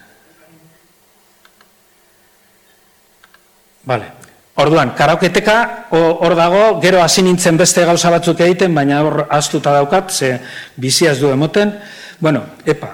Vale. 3.83 4.18
Orduan, 4.59 4.91
karaoketeka 4.91 5.55
hor 5.95 6.33
dago, 6.35 6.63
gero 6.83 6.99
hasi 6.99 7.23
nintzen 7.23 7.55
beste 7.57 7.85
gauza 7.87 8.09
batzuk 8.11 8.41
egiten, 8.43 8.73
baina 8.75 8.97
hor 9.05 9.21
astuta 9.31 9.71
daukat, 9.71 10.11
ze 10.11 10.33
biziaz 10.75 11.19
du 11.21 11.29
emoten. 11.31 11.71
Bueno, 12.19 12.41
epa, 12.65 12.89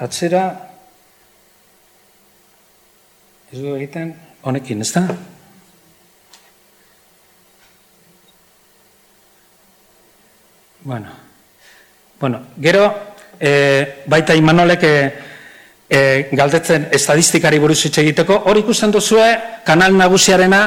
atzera, 0.00 0.44
ez 3.52 3.60
du 3.60 3.74
egiten, 3.76 4.14
honekin, 4.42 4.80
ez 4.80 4.92
da? 4.94 5.02
Bueno, 10.84 11.12
bueno 12.18 12.40
gero, 12.58 12.88
e, 13.38 13.52
baita 14.06 14.34
imanolek, 14.34 14.88
e, 15.92 16.00
galdetzen 16.32 16.88
estadistikari 16.90 17.60
buruz 17.60 17.82
hitz 17.84 17.98
egiteko, 18.00 18.40
hor 18.48 18.64
ikusten 18.64 18.90
duzue, 18.96 19.28
kanal 19.68 19.92
nagusiarena, 20.00 20.64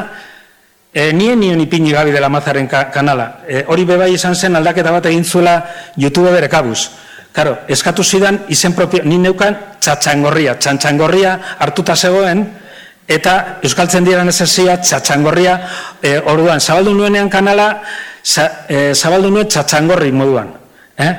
E, 0.95 1.11
nien 1.11 1.35
nion 1.35 1.59
ipini 1.59 1.91
gabi 1.91 2.13
dela 2.15 2.29
mazaren 2.31 2.69
kanala. 2.71 3.41
E, 3.43 3.65
hori 3.67 3.83
bebai 3.83 4.13
izan 4.15 4.35
zen 4.35 4.55
aldaketa 4.55 4.93
bat 4.95 5.09
egin 5.11 5.25
zuela 5.27 5.57
YouTube 5.99 6.31
bere 6.31 6.47
kabuz. 6.47 6.87
Karo, 7.35 7.57
eskatu 7.67 8.03
zidan 8.03 8.45
izen 8.47 8.71
propio, 8.71 9.03
nien 9.03 9.25
neukan 9.27 9.57
txatxangorria. 9.83 10.53
Txatxangorria 10.55 11.33
hartuta 11.59 11.97
zegoen, 11.99 12.45
eta 13.11 13.59
euskaltzen 13.67 14.07
dira 14.07 14.23
nezazia 14.23 14.77
txatxangorria, 14.79 15.57
e, 15.99 16.15
orduan, 16.31 16.63
zabaldu 16.63 16.95
nuenean 16.95 17.27
kanala, 17.29 17.67
za, 18.23 18.47
e, 18.69 18.93
zabaldu 18.95 19.35
nuen 19.35 19.51
txatxangorri 19.51 20.15
moduan. 20.15 20.55
Eh? 20.95 21.13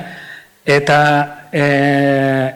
Eta, 0.65 0.99
e, 1.53 1.63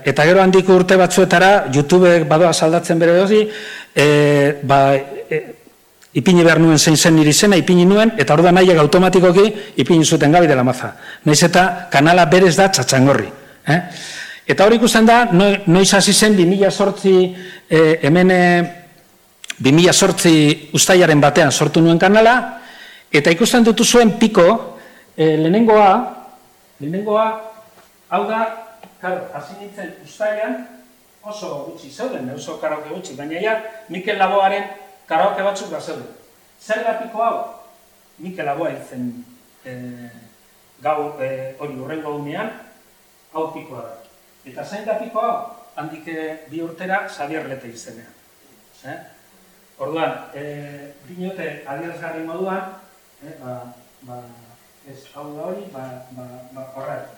eta 0.09 0.25
gero 0.25 0.41
handik 0.41 0.73
urte 0.73 0.97
batzuetara, 0.97 1.67
YouTube 1.69 2.17
badoa 2.25 2.49
saldatzen 2.51 2.97
bere 2.97 3.21
hori, 3.21 3.45
e, 3.93 4.07
ba, 4.65 4.87
e, 4.97 5.60
ipini 6.13 6.43
behar 6.43 6.59
nuen 6.59 6.79
zein 6.79 6.97
zen 6.97 7.15
niri 7.15 7.33
zena, 7.33 7.55
ipini 7.55 7.85
nuen, 7.85 8.13
eta 8.19 8.33
orduan 8.33 8.55
nahiak 8.55 8.79
automatikoki 8.83 9.45
ipini 9.77 10.05
zuten 10.05 10.31
gabi 10.31 10.47
dela 10.47 10.63
maza. 10.63 10.93
Naiz 11.25 11.41
eta 11.43 11.87
kanala 11.91 12.25
berez 12.25 12.55
da 12.57 12.67
txatxangorri. 12.69 13.29
Eh? 13.67 13.79
Eta 14.51 14.65
hori 14.65 14.75
ikusten 14.81 15.07
da, 15.07 15.23
noiz 15.31 15.93
hasi 15.95 16.13
zen 16.13 16.35
2000 16.35 16.71
sortzi, 16.71 17.13
e, 17.69 17.99
hemen 18.03 18.33
2000 19.61 19.93
sortzi 19.93 20.33
ustaiaren 20.75 21.21
batean 21.21 21.51
sortu 21.51 21.81
nuen 21.81 21.99
kanala, 21.99 22.35
eta 23.11 23.31
ikusten 23.31 23.63
dutu 23.63 23.85
zuen 23.85 24.17
piko, 24.19 24.47
e, 25.15 25.37
lehenengoa, 25.37 25.93
lehenengoa, 26.81 27.25
hau 28.09 28.25
da, 28.27 28.43
karo, 28.99 29.29
hasi 29.37 29.55
nintzen 29.61 29.95
ustaian, 30.03 30.59
oso 31.23 31.69
gutxi 31.69 31.91
zeuden, 31.93 32.27
oso 32.35 32.57
karaoke 32.59 32.89
gutxi, 32.91 33.15
baina 33.15 33.39
ja, 33.39 33.59
Mikel 33.93 34.19
Laboaren 34.19 34.65
karaoke 35.11 35.43
batzuk 35.43 35.71
da 35.71 35.81
zeuden. 35.81 36.07
Zer 36.61 36.83
da 36.87 36.97
piko 37.01 37.23
hau? 37.23 37.37
Mikel 38.21 38.45
Laboa 38.47 38.71
izen 38.71 39.09
e, 39.65 39.73
gau 40.83 41.15
e, 41.19 41.31
hori 41.59 41.79
urrengo 41.79 42.15
unean, 42.21 42.51
hau 43.33 43.49
pikoa 43.55 43.83
da. 43.87 43.97
Eta 44.47 44.63
zain 44.65 44.85
da 44.87 44.99
piko 45.01 45.23
hau, 45.25 45.35
handik 45.75 46.07
eh, 46.11 46.45
bi 46.51 46.61
urtera 46.63 47.03
Xavier 47.09 47.47
Lete 47.49 47.69
izenean. 47.73 48.13
Eh? 48.85 48.97
Orduan, 49.81 50.15
e, 50.37 50.43
dinote 51.09 51.49
adierazgarri 51.67 52.25
moduan, 52.25 52.75
eh, 53.25 53.35
ba, 53.41 53.57
ba, 54.07 54.19
ez 54.89 54.99
hau 55.13 55.27
da 55.35 55.47
hori, 55.51 55.65
ba, 55.73 55.85
ba, 56.17 56.27
ba, 56.55 56.67
horret. 56.75 57.17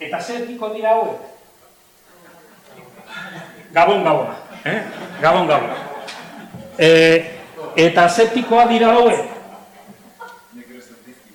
Eta 0.00 0.20
zer 0.20 0.46
piko 0.48 0.72
dira 0.74 0.96
hauek? 0.96 1.30
Gabon 3.72 4.04
gaua, 4.04 4.36
eh? 4.68 4.78
Gabon 5.20 5.48
gaua. 5.48 5.81
E, 6.82 6.90
eta 7.78 8.08
zer 8.10 8.32
pikoa 8.34 8.66
dira 8.66 8.90
hauek? 8.96 9.20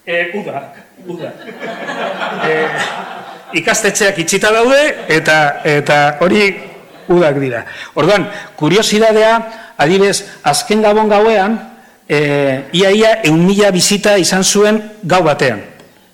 E, 0.04 0.18
uda, 0.40 0.64
uda. 1.08 1.32
E, 2.48 2.54
ikastetxeak 3.62 4.20
itxita 4.24 4.52
daude 4.52 4.82
eta 5.08 5.38
eta 5.64 6.00
hori 6.24 6.50
udak 7.08 7.40
dira. 7.40 7.64
Orduan, 7.96 8.28
kuriosidadea, 8.60 9.34
adibez, 9.80 10.26
azken 10.44 10.84
gabon 10.84 11.08
gauean, 11.08 11.56
e, 12.10 12.20
ia 12.76 12.92
ia 12.92 13.12
eun 13.24 13.46
mila 13.48 13.72
bizita 13.72 14.18
izan 14.20 14.44
zuen 14.44 14.82
gau 15.04 15.24
batean, 15.24 15.64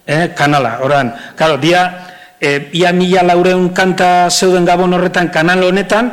e, 0.06 0.28
kanala. 0.38 0.78
Orduan, 0.86 1.10
karo, 1.36 1.58
dia, 1.58 1.86
e, 2.38 2.70
ia 2.78 2.94
mila 2.94 3.26
laureun 3.26 3.72
kanta 3.74 4.30
zeuden 4.30 4.66
gabon 4.66 4.94
horretan 4.94 5.34
kanal 5.34 5.66
honetan, 5.72 6.12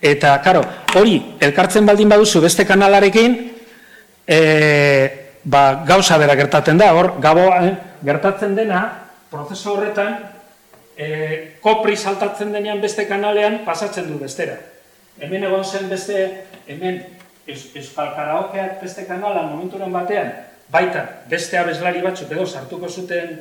eta, 0.00 0.36
karo, 0.44 0.62
hori, 0.96 1.18
elkartzen 1.40 1.86
baldin 1.86 2.08
baduzu 2.08 2.42
beste 2.44 2.66
kanalarekin, 2.68 3.36
e, 4.26 4.38
ba, 5.44 5.82
gauza 5.88 6.18
bera 6.18 6.36
gertatzen 6.36 6.78
da, 6.78 6.92
hor, 6.94 7.14
gabo, 7.22 7.48
gertatzen 8.04 8.56
dena, 8.56 8.82
prozesu 9.30 9.74
horretan, 9.74 10.16
e, 10.96 11.58
kopri 11.62 11.96
saltatzen 11.96 12.52
denean 12.52 12.80
beste 12.80 13.06
kanalean 13.08 13.60
pasatzen 13.66 14.08
du 14.10 14.18
bestera. 14.20 14.56
Hemen 15.20 15.44
egon 15.48 15.64
zen 15.64 15.88
beste, 15.88 16.24
hemen 16.68 17.02
Euskal 17.46 18.10
Karaokeak 18.16 18.80
beste 18.82 19.06
kanala 19.06 19.44
momenturen 19.46 19.92
batean, 19.94 20.32
baita 20.72 21.04
beste 21.30 21.58
abeslari 21.58 22.02
batzuk 22.02 22.32
edo 22.34 22.46
sartuko 22.46 22.88
zuten 22.88 23.36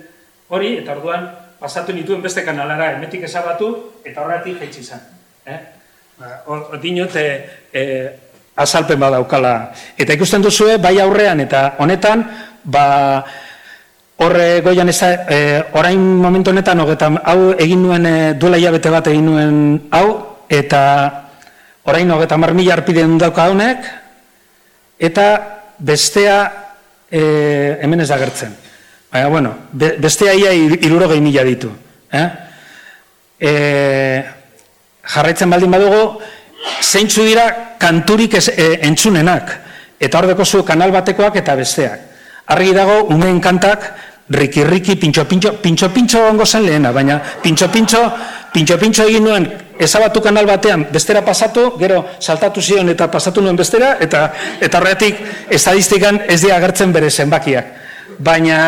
hori, 0.53 0.75
eta 0.83 0.93
orduan 0.93 1.25
pasatu 1.59 1.93
nituen 1.95 2.21
beste 2.21 2.43
kanalara, 2.45 2.91
emetik 2.99 3.25
esabatu, 3.25 3.71
eta 4.05 4.21
horretik 4.21 4.59
jaitsi 4.61 4.83
izan. 4.85 5.01
Eh? 5.45 5.57
Ba, 6.19 6.77
Dinote 6.81 7.25
e, 7.73 7.81
azalpen 8.55 8.99
badaukala. 8.99 9.71
Eta 9.97 10.15
ikusten 10.15 10.41
duzue, 10.41 10.77
bai 10.77 10.99
aurrean 11.03 11.43
eta 11.43 11.73
honetan, 11.79 12.23
ba, 12.63 12.85
Horre 14.15 14.61
goian 14.63 14.87
ez 14.87 15.01
e, 15.03 15.37
orain 15.75 15.99
momentu 15.99 16.53
honetan 16.53 16.79
hau 16.79 17.39
egin 17.59 17.81
nuen 17.83 18.05
e, 18.07 18.33
duela 18.39 18.55
hilabete 18.55 18.89
bat 18.93 19.09
egin 19.11 19.25
nuen 19.27 19.57
hau 19.91 20.39
eta 20.47 20.83
orain 21.83 22.11
hogeta 22.15 22.37
mar 22.39 22.53
mila 22.55 22.77
arpideen 22.77 23.17
dauka 23.19 23.49
honek 23.51 23.89
eta 24.97 25.25
bestea 25.79 26.37
e, 27.11 27.21
hemen 27.83 28.05
ez 28.05 28.07
da 28.07 28.17
gertzen. 28.17 28.55
Baina, 29.11 29.27
bueno, 29.27 29.51
bestea 29.73 30.31
ia 30.33 30.53
iruro 30.55 31.09
gehi 31.11 31.19
mila 31.19 31.43
ditu. 31.43 31.73
Eh? 32.11 32.29
E, 33.39 33.51
jarraitzen 35.13 35.49
baldin 35.49 35.71
badugu, 35.71 36.21
zeintzu 36.81 37.25
dira 37.25 37.75
kanturik 37.79 38.33
ez, 38.39 38.47
e, 38.49 38.79
entzunenak. 38.87 39.53
Eta 39.99 40.19
hor 40.19 40.45
zu 40.45 40.63
kanal 40.63 40.91
batekoak 40.91 41.35
eta 41.35 41.55
besteak. 41.55 41.99
Argi 42.47 42.73
dago, 42.73 43.05
umeen 43.09 43.39
kantak, 43.41 43.93
riki 44.29 44.63
riki, 44.63 44.95
pintxo 44.95 45.25
pintxo, 45.25 45.53
pintxo 45.61 45.89
pintxo 45.93 46.19
ongo 46.27 46.45
zen 46.45 46.65
lehena, 46.65 46.91
baina 46.91 47.19
pintxo 47.41 47.69
pintxo, 47.69 48.01
pintxo 48.53 48.77
pintxo 48.77 49.03
egin 49.05 49.23
nuen 49.23 49.45
ezabatu 49.79 50.21
kanal 50.21 50.45
batean 50.45 50.87
bestera 50.91 51.21
pasatu, 51.21 51.75
gero 51.77 52.05
saltatu 52.19 52.61
zion 52.61 52.89
eta 52.89 53.07
pasatu 53.11 53.41
nuen 53.41 53.55
bestera, 53.55 53.97
eta 53.99 54.31
eta 54.61 54.79
horretik 54.79 55.21
estadistikan 55.49 56.21
ez 56.27 56.41
dira 56.41 56.57
agertzen 56.57 56.93
bere 56.93 57.09
zenbakiak. 57.09 57.65
Baina 58.17 58.59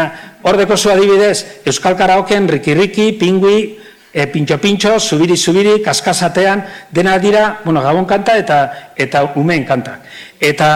hor 0.43 0.57
deko 0.57 0.77
zu 0.77 0.91
adibidez, 0.91 1.63
Euskal 1.65 1.97
Karaoken, 1.97 2.47
riki 2.47 2.73
riki, 2.75 3.11
pingui, 3.17 3.79
e, 4.13 4.27
pintxo 4.27 4.57
pintxo, 4.57 4.99
zubiri 4.99 5.37
zubiri, 5.37 5.81
kaskasatean, 5.83 6.63
dena 6.91 7.17
dira, 7.19 7.59
bueno, 7.65 7.81
gabon 7.81 8.05
kanta 8.05 8.37
eta 8.37 8.59
eta 8.95 9.23
umeen 9.35 9.65
kanta. 9.65 9.99
Eta 10.39 10.69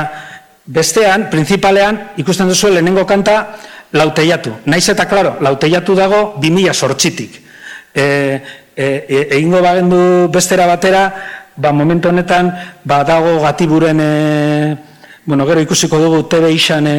bestean, 0.66 1.30
principalean, 1.30 2.12
ikusten 2.18 2.48
duzu 2.48 2.70
lehenengo 2.70 3.06
kanta, 3.06 3.58
lauteiatu. 3.92 4.56
Naiz 4.66 4.88
eta, 4.90 5.08
klaro, 5.10 5.38
lauteiatu 5.42 5.96
dago 5.96 6.22
2000 6.42 6.74
sortxitik. 6.74 7.42
E, 7.94 8.04
e, 8.76 8.86
e, 8.86 9.28
egingo 9.38 9.62
bagendu 9.62 10.30
bestera 10.32 10.68
batera, 10.68 11.10
ba, 11.56 11.74
momentu 11.74 12.10
honetan, 12.10 12.54
ba, 12.84 13.04
dago 13.04 13.40
gatiburen, 13.42 14.00
e, 14.00 14.78
bueno, 15.26 15.46
gero 15.48 15.62
ikusiko 15.62 16.00
dugu 16.00 16.24
TV 16.30 16.54
isan, 16.56 16.88
e, 16.88 16.98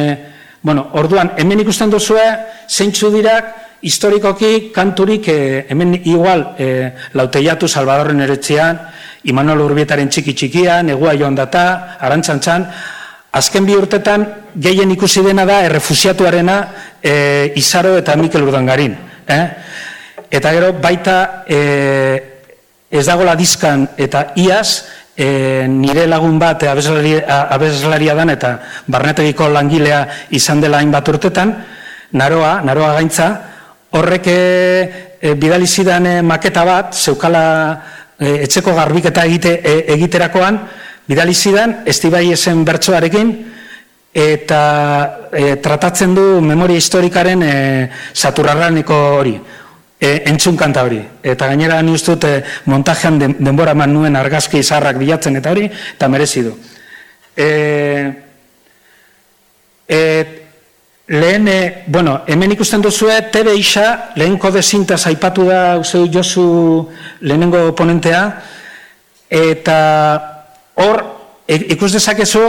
bueno, 0.61 0.89
orduan, 0.93 1.33
hemen 1.37 1.63
ikusten 1.65 1.89
duzue, 1.91 2.23
zeintzu 2.69 3.11
dirak, 3.11 3.62
historikoki 3.83 4.71
kanturik 4.71 5.27
e, 5.27 5.65
hemen 5.69 5.93
igual 6.07 6.55
e, 6.57 6.91
lauteiatu 7.13 7.67
Salvadorren 7.67 8.23
eretzean, 8.23 8.79
Imanol 9.27 9.61
Urbietaren 9.63 10.09
txiki 10.11 10.33
txikian, 10.35 10.89
Egua 10.95 11.13
joan 11.19 11.35
data, 11.35 11.97
Arantzantzan, 11.99 12.67
Azken 13.33 13.65
bi 13.65 13.73
urtetan 13.73 14.25
gehien 14.61 14.91
ikusi 14.93 15.23
dena 15.25 15.45
da 15.49 15.63
errefusiatuarena 15.65 16.57
e, 17.01 17.53
Izaro 17.57 17.95
eta 17.97 18.13
Mikel 18.15 18.45
Urdangarin. 18.45 18.93
Eh? 19.25 19.45
Eta 20.29 20.51
gero 20.53 20.73
baita 20.77 21.15
e, 21.49 21.61
ez 22.93 23.05
dagola 23.07 23.33
dizkan 23.35 23.87
eta 23.97 24.27
iaz 24.37 24.85
e, 25.17 25.65
nire 25.65 26.05
lagun 26.07 26.37
bat 26.37 26.61
abeslaria 26.69 28.13
dan 28.13 28.29
eta 28.35 28.53
barnetegiko 28.85 29.49
langilea 29.49 30.03
izan 30.29 30.61
dela 30.61 30.83
hainbat 30.83 31.09
urtetan, 31.09 31.55
naroa, 32.13 32.59
naroa 32.61 32.93
gaintza, 32.99 33.31
horrek 33.93 34.27
e, 34.27 34.37
e, 35.21 35.33
bidalizidan 35.37 36.05
e, 36.05 36.21
maketa 36.25 36.65
bat, 36.65 36.93
zeukala 36.97 37.43
e, 38.17 38.43
etxeko 38.47 38.73
garbiketa 38.73 39.25
egite, 39.29 39.59
e, 39.61 39.75
egiterakoan, 39.93 40.59
bidali 41.07 41.33
zidan, 41.33 41.81
estibai 41.85 42.25
esen 42.33 42.63
bertsoarekin, 42.65 43.33
eta 44.13 44.61
e, 45.31 45.55
tratatzen 45.61 46.13
du 46.15 46.25
memoria 46.41 46.81
historikaren 46.81 47.45
e, 47.45 47.55
saturrarraneko 48.13 48.99
hori, 49.19 49.37
e, 49.99 50.11
entzun 50.29 50.57
kanta 50.57 50.83
hori. 50.85 51.01
Eta 51.23 51.47
gainera 51.53 51.81
ni 51.81 51.93
ustut 51.93 52.25
e, 52.29 52.35
montajean 52.65 53.21
denbora 53.21 53.73
man 53.77 53.93
nuen 53.93 54.17
argazki 54.17 54.61
izarrak 54.61 54.97
bilatzen 55.01 55.37
eta 55.37 55.53
hori, 55.53 55.69
eta 55.69 56.09
merezi 56.09 56.45
du. 56.49 56.57
E, 57.37 57.49
e, 59.87 59.99
lehen, 61.13 61.47
e, 61.47 61.83
bueno, 61.87 62.23
hemen 62.25 62.51
ikusten 62.55 62.81
duzue, 62.81 63.13
TV 63.31 63.53
isa, 63.59 64.09
lehen 64.17 64.39
kode 64.41 64.63
zinta 64.63 64.97
zaipatu 64.97 65.45
da, 65.45 65.77
uste 65.77 66.01
jozu 66.09 66.89
lehenengo 67.21 67.67
oponentea, 67.69 68.23
eta 69.29 69.77
Hor, 70.73 71.03
ikus 71.45 71.91
dezakezu, 71.93 72.41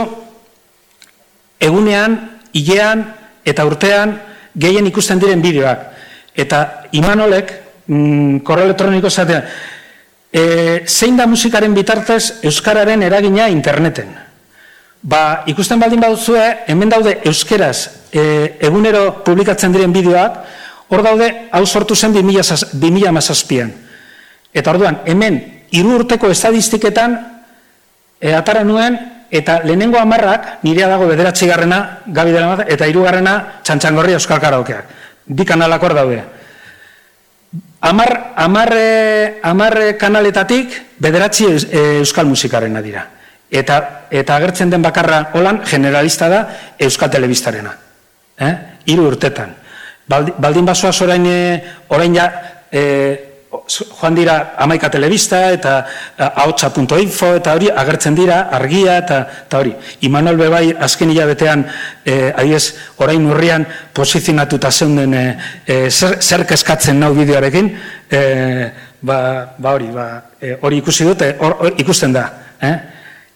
egunean, 1.61 2.15
hilean 2.57 3.03
eta 3.45 3.67
urtean 3.69 4.15
gehien 4.57 4.89
ikusten 4.89 5.21
diren 5.21 5.45
bideoak. 5.45 5.85
Eta 6.33 6.89
imanolek, 6.97 7.53
mm, 7.85 8.39
korreo 8.41 8.65
elektroniko 8.65 9.13
zatean, 9.13 9.45
e, 10.33 10.81
zein 10.87 11.15
da 11.17 11.27
musikaren 11.29 11.77
bitartez 11.77 12.41
Euskararen 12.41 13.03
eragina 13.05 13.45
interneten? 13.47 14.24
Ba, 15.05 15.43
ikusten 15.45 15.77
baldin 15.77 16.01
baduzue, 16.01 16.41
hemen 16.65 16.89
daude 16.89 17.19
euskeraz 17.29 18.09
e, 18.09 18.21
egunero 18.65 19.19
publikatzen 19.25 19.73
diren 19.75 19.93
bideoak, 19.93 20.39
hor 20.89 21.03
daude, 21.05 21.27
hau 21.53 21.61
sortu 21.65 21.93
zen 21.93 22.15
2000 22.15 23.11
mazazpian. 23.13 23.69
Eta 24.49 24.73
orduan, 24.73 25.03
hemen, 25.05 25.37
hiru 25.69 25.99
urteko 25.99 26.31
estadistiketan, 26.33 27.19
e, 28.17 28.33
atara 28.33 28.63
nuen, 28.65 28.97
eta 29.29 29.59
lehenengo 29.61 29.99
amarrak, 30.01 30.63
nirea 30.65 30.89
dago 30.89 31.05
bederatzi 31.11 31.45
garrena, 31.51 31.99
gabi 32.07 32.33
dela 32.33 32.65
eta 32.65 32.87
hirugarrena 32.89 33.35
txantxangorri 33.61 34.17
euskal 34.17 34.41
karaokeak. 34.41 34.89
Bi 35.27 35.45
kanalak 35.45 35.85
hor 35.85 35.93
daude. 35.93 36.23
Amar, 37.85 38.33
amarre, 38.41 39.37
amarre 39.45 39.93
kanaletatik, 40.01 40.79
bederatzi 40.97 41.51
euskal 42.01 42.25
musikarena 42.25 42.81
dira 42.81 43.11
eta 43.51 44.07
eta 44.11 44.35
agertzen 44.35 44.69
den 44.69 44.81
bakarra 44.81 45.29
holan 45.33 45.61
generalista 45.65 46.29
da 46.29 46.47
Euskal 46.79 47.11
Telebistarena. 47.11 47.75
Eh? 48.39 48.55
Hiru 48.85 49.07
urtetan. 49.07 49.53
Baldin 50.07 50.65
basoa 50.65 50.91
orain 51.01 51.25
eh, 51.25 51.63
orain 51.89 52.15
ja 52.15 52.27
e, 52.71 52.81
joan 53.65 54.15
dira 54.15 54.35
amaika 54.59 54.89
telebista 54.91 55.39
eta 55.51 55.75
ahotsa.info 56.17 57.29
eta 57.39 57.53
hori 57.55 57.69
agertzen 57.71 58.15
dira 58.15 58.41
argia 58.51 58.97
eta, 58.99 59.19
eta 59.47 59.59
hori. 59.59 59.73
Imanol 60.01 60.37
Bebai 60.37 60.73
azken 60.87 61.11
hilabetean 61.13 61.65
e, 62.05 62.33
adiez 62.35 62.75
orain 63.01 63.25
urrian 63.25 63.65
posizionatuta 63.93 64.71
zeunden 64.71 65.13
e, 65.15 65.25
zer, 65.89 66.19
zer 66.21 66.45
keskatzen 66.45 66.99
nau 66.99 67.13
bideoarekin 67.15 67.71
e, 68.09 68.21
ba, 69.01 69.19
ba 69.57 69.73
hori 69.73 69.89
ba, 69.93 70.09
hori 70.61 70.83
ikusi 70.83 71.07
dute 71.07 71.35
ikusten 71.77 72.13
da. 72.13 72.27
Eh? 72.61 72.75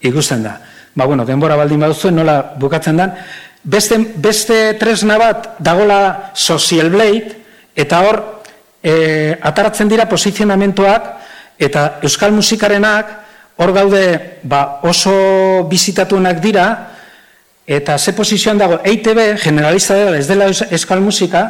Ikusten 0.02 0.44
da. 0.44 0.60
Ba, 0.96 1.06
bueno, 1.06 1.26
denbora 1.26 1.58
baldin 1.60 1.80
baduzuen 1.80 2.16
nola 2.16 2.42
bukatzen 2.60 2.98
dan. 2.98 3.16
Beste, 3.64 3.98
beste 4.16 4.74
tresna 4.80 5.18
bat 5.20 5.56
dagola 5.60 6.32
Social 6.34 6.90
Blade, 6.90 7.36
eta 7.76 8.02
hor, 8.08 8.20
e, 8.84 9.38
ataratzen 9.42 9.90
dira 9.92 10.08
posizionamentoak, 10.10 11.10
eta 11.60 12.00
euskal 12.08 12.32
musikarenak, 12.32 13.12
hor 13.60 13.74
gaude 13.76 14.04
ba, 14.44 14.80
oso 14.88 15.68
bizitatuenak 15.70 16.40
dira, 16.40 16.66
eta 17.68 17.98
ze 18.00 18.16
posizioan 18.18 18.58
dago, 18.58 18.80
EITB, 18.84 19.36
generalista 19.44 19.94
dela, 19.94 20.18
ez 20.18 20.28
dela 20.28 20.48
euskal 20.50 21.04
musika, 21.04 21.44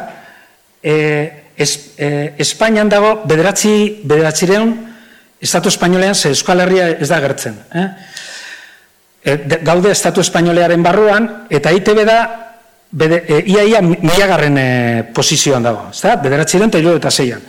e, 0.82 0.96
es, 1.56 1.94
e, 1.96 2.34
Espainian 2.38 2.90
dago, 2.90 3.20
bederatzi, 3.24 4.02
bederatzireun, 4.04 4.74
Estatu 5.40 5.70
Espainolean, 5.70 6.14
ze 6.14 6.28
Euskal 6.28 6.60
Herria 6.60 6.90
ez 7.00 7.08
da 7.08 7.16
gertzen. 7.22 7.54
Eh? 7.72 7.86
E, 9.24 9.36
gaude 9.62 9.90
Estatu 9.90 10.20
Espainolearen 10.20 10.82
barruan, 10.82 11.28
eta 11.50 11.72
ITB 11.72 12.04
da, 12.06 12.20
bede, 12.90 13.24
e, 13.28 13.40
iaia 13.52 13.82
milagarren 13.84 14.58
e, 14.58 14.68
posizioan 15.14 15.64
dago, 15.64 15.88
ez 15.92 16.00
da? 16.02 16.16
Bederatzi 16.16 16.58
den, 16.58 16.72
eta 16.72 17.10
zeian. 17.10 17.42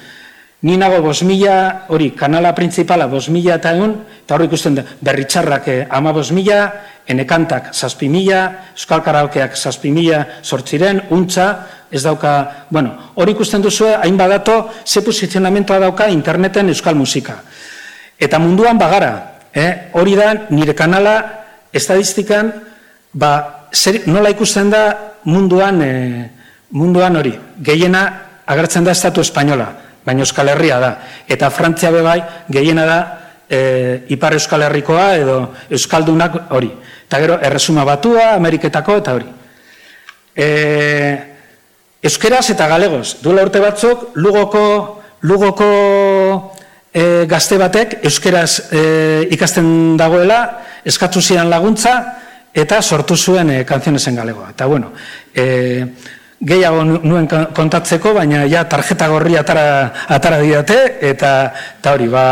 Ni 0.62 0.76
nago 0.78 1.00
bos 1.02 1.24
mila, 1.26 1.88
hori, 1.90 2.12
kanala 2.14 2.54
principala 2.54 3.08
bos 3.10 3.30
mila 3.34 3.56
eta 3.58 3.72
egun, 3.74 3.96
eta 4.22 4.36
hori 4.36 4.46
ikusten 4.46 4.76
da, 4.78 4.84
berritxarrak 5.02 5.68
e, 5.68 5.78
ama 5.90 6.14
bos 6.14 6.30
mila, 6.32 6.68
enekantak 7.10 7.72
zazpi 7.74 8.10
mila, 8.10 8.44
euskal 8.76 9.02
karaokeak 9.02 9.58
zazpi 9.58 9.90
mila 9.92 10.22
sortziren, 10.44 11.02
untza, 11.10 11.48
ez 11.92 12.04
dauka, 12.06 12.68
bueno, 12.70 12.94
hori 13.16 13.34
ikusten 13.34 13.62
duzu, 13.62 13.90
hain 13.90 14.18
badato, 14.18 14.70
ze 14.86 15.02
posizionamentoa 15.02 15.80
dauka 15.80 16.08
interneten 16.10 16.70
euskal 16.70 16.96
musika. 16.96 17.42
Eta 18.22 18.38
munduan 18.40 18.78
bagara, 18.78 19.40
eh? 19.52 19.90
hori 19.98 20.16
da 20.16 20.34
nire 20.54 20.76
kanala 20.78 21.41
estadistikan 21.74 22.52
ba, 23.14 23.68
zer, 23.74 24.04
nola 24.08 24.32
ikusten 24.34 24.70
da 24.70 24.84
munduan 25.26 25.82
e, 25.82 25.94
munduan 26.72 27.16
hori? 27.16 27.34
Gehiena 27.62 28.04
agertzen 28.46 28.84
da 28.84 28.92
estatu 28.96 29.22
espainola 29.22 29.70
baina 30.06 30.26
euskal 30.26 30.50
herria 30.50 30.80
da. 30.82 30.92
Eta 31.30 31.50
frantzia 31.54 31.92
bebai 31.94 32.20
gehiena 32.50 32.86
da 32.86 33.00
e, 33.50 33.60
ipar 34.16 34.34
euskal 34.38 34.66
herrikoa 34.68 35.08
edo 35.20 35.38
euskaldunak 35.70 36.40
hori. 36.56 36.72
Eta 37.08 37.20
gero 37.22 37.38
erresuma 37.42 37.86
batua 37.86 38.32
ameriketako 38.38 38.98
eta 39.02 39.18
hori. 39.18 39.30
E, 40.36 40.48
euskeraz 42.02 42.48
eta 42.54 42.68
galegoz 42.72 43.20
duela 43.22 43.44
urte 43.46 43.62
batzuk 43.62 44.12
lugoko 44.16 44.64
lugoko 45.28 45.68
e, 46.94 47.26
gazte 47.28 47.58
batek 47.58 48.00
euskeraz 48.04 48.72
e, 48.72 48.82
ikasten 49.32 49.98
dagoela 49.98 50.42
eskatu 50.86 51.22
zian 51.22 51.50
laguntza 51.50 51.96
eta 52.54 52.82
sortu 52.82 53.16
zuen 53.16 53.50
e, 53.50 53.64
kanzionezen 53.66 54.16
galegoa. 54.16 54.52
Eta 54.52 54.68
bueno, 54.68 54.92
e, 55.34 55.88
gehiago 56.42 56.84
nuen 56.84 57.28
kontatzeko, 57.56 58.16
baina 58.18 58.46
ja 58.50 58.66
tarjeta 58.70 59.08
gorri 59.12 59.38
atara, 59.38 59.66
atara 60.10 60.42
diate, 60.42 60.80
eta, 61.12 61.34
eta 61.80 61.94
hori, 61.96 62.08
ba, 62.12 62.24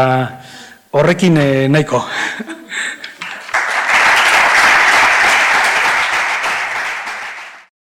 horrekin 0.92 1.38
e, 1.38 1.50
nahiko. 1.72 2.04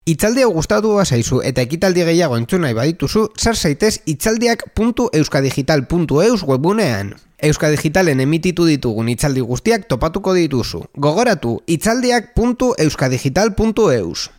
Itzaldi 0.08 0.40
hau 0.40 0.54
gustatu 0.54 0.94
zaizu 1.04 1.42
eta 1.44 1.60
ekitaldi 1.66 2.00
gehiago 2.08 2.38
entzun 2.40 2.62
nahi 2.64 2.72
badituzu, 2.72 3.26
sar 3.36 3.56
zaitez 3.56 4.00
itzaldiak.euskadigital.eus 4.08 6.42
webunean. 6.48 7.12
Euskadigitalen 7.44 8.24
emititu 8.24 8.64
ditugun 8.64 9.12
itzaldi 9.12 9.44
guztiak 9.44 9.84
topatuko 9.88 10.34
dituzu. 10.34 10.84
Gogoratu 10.96 11.60
itzaldiak.euskadigital.eus. 11.66 14.30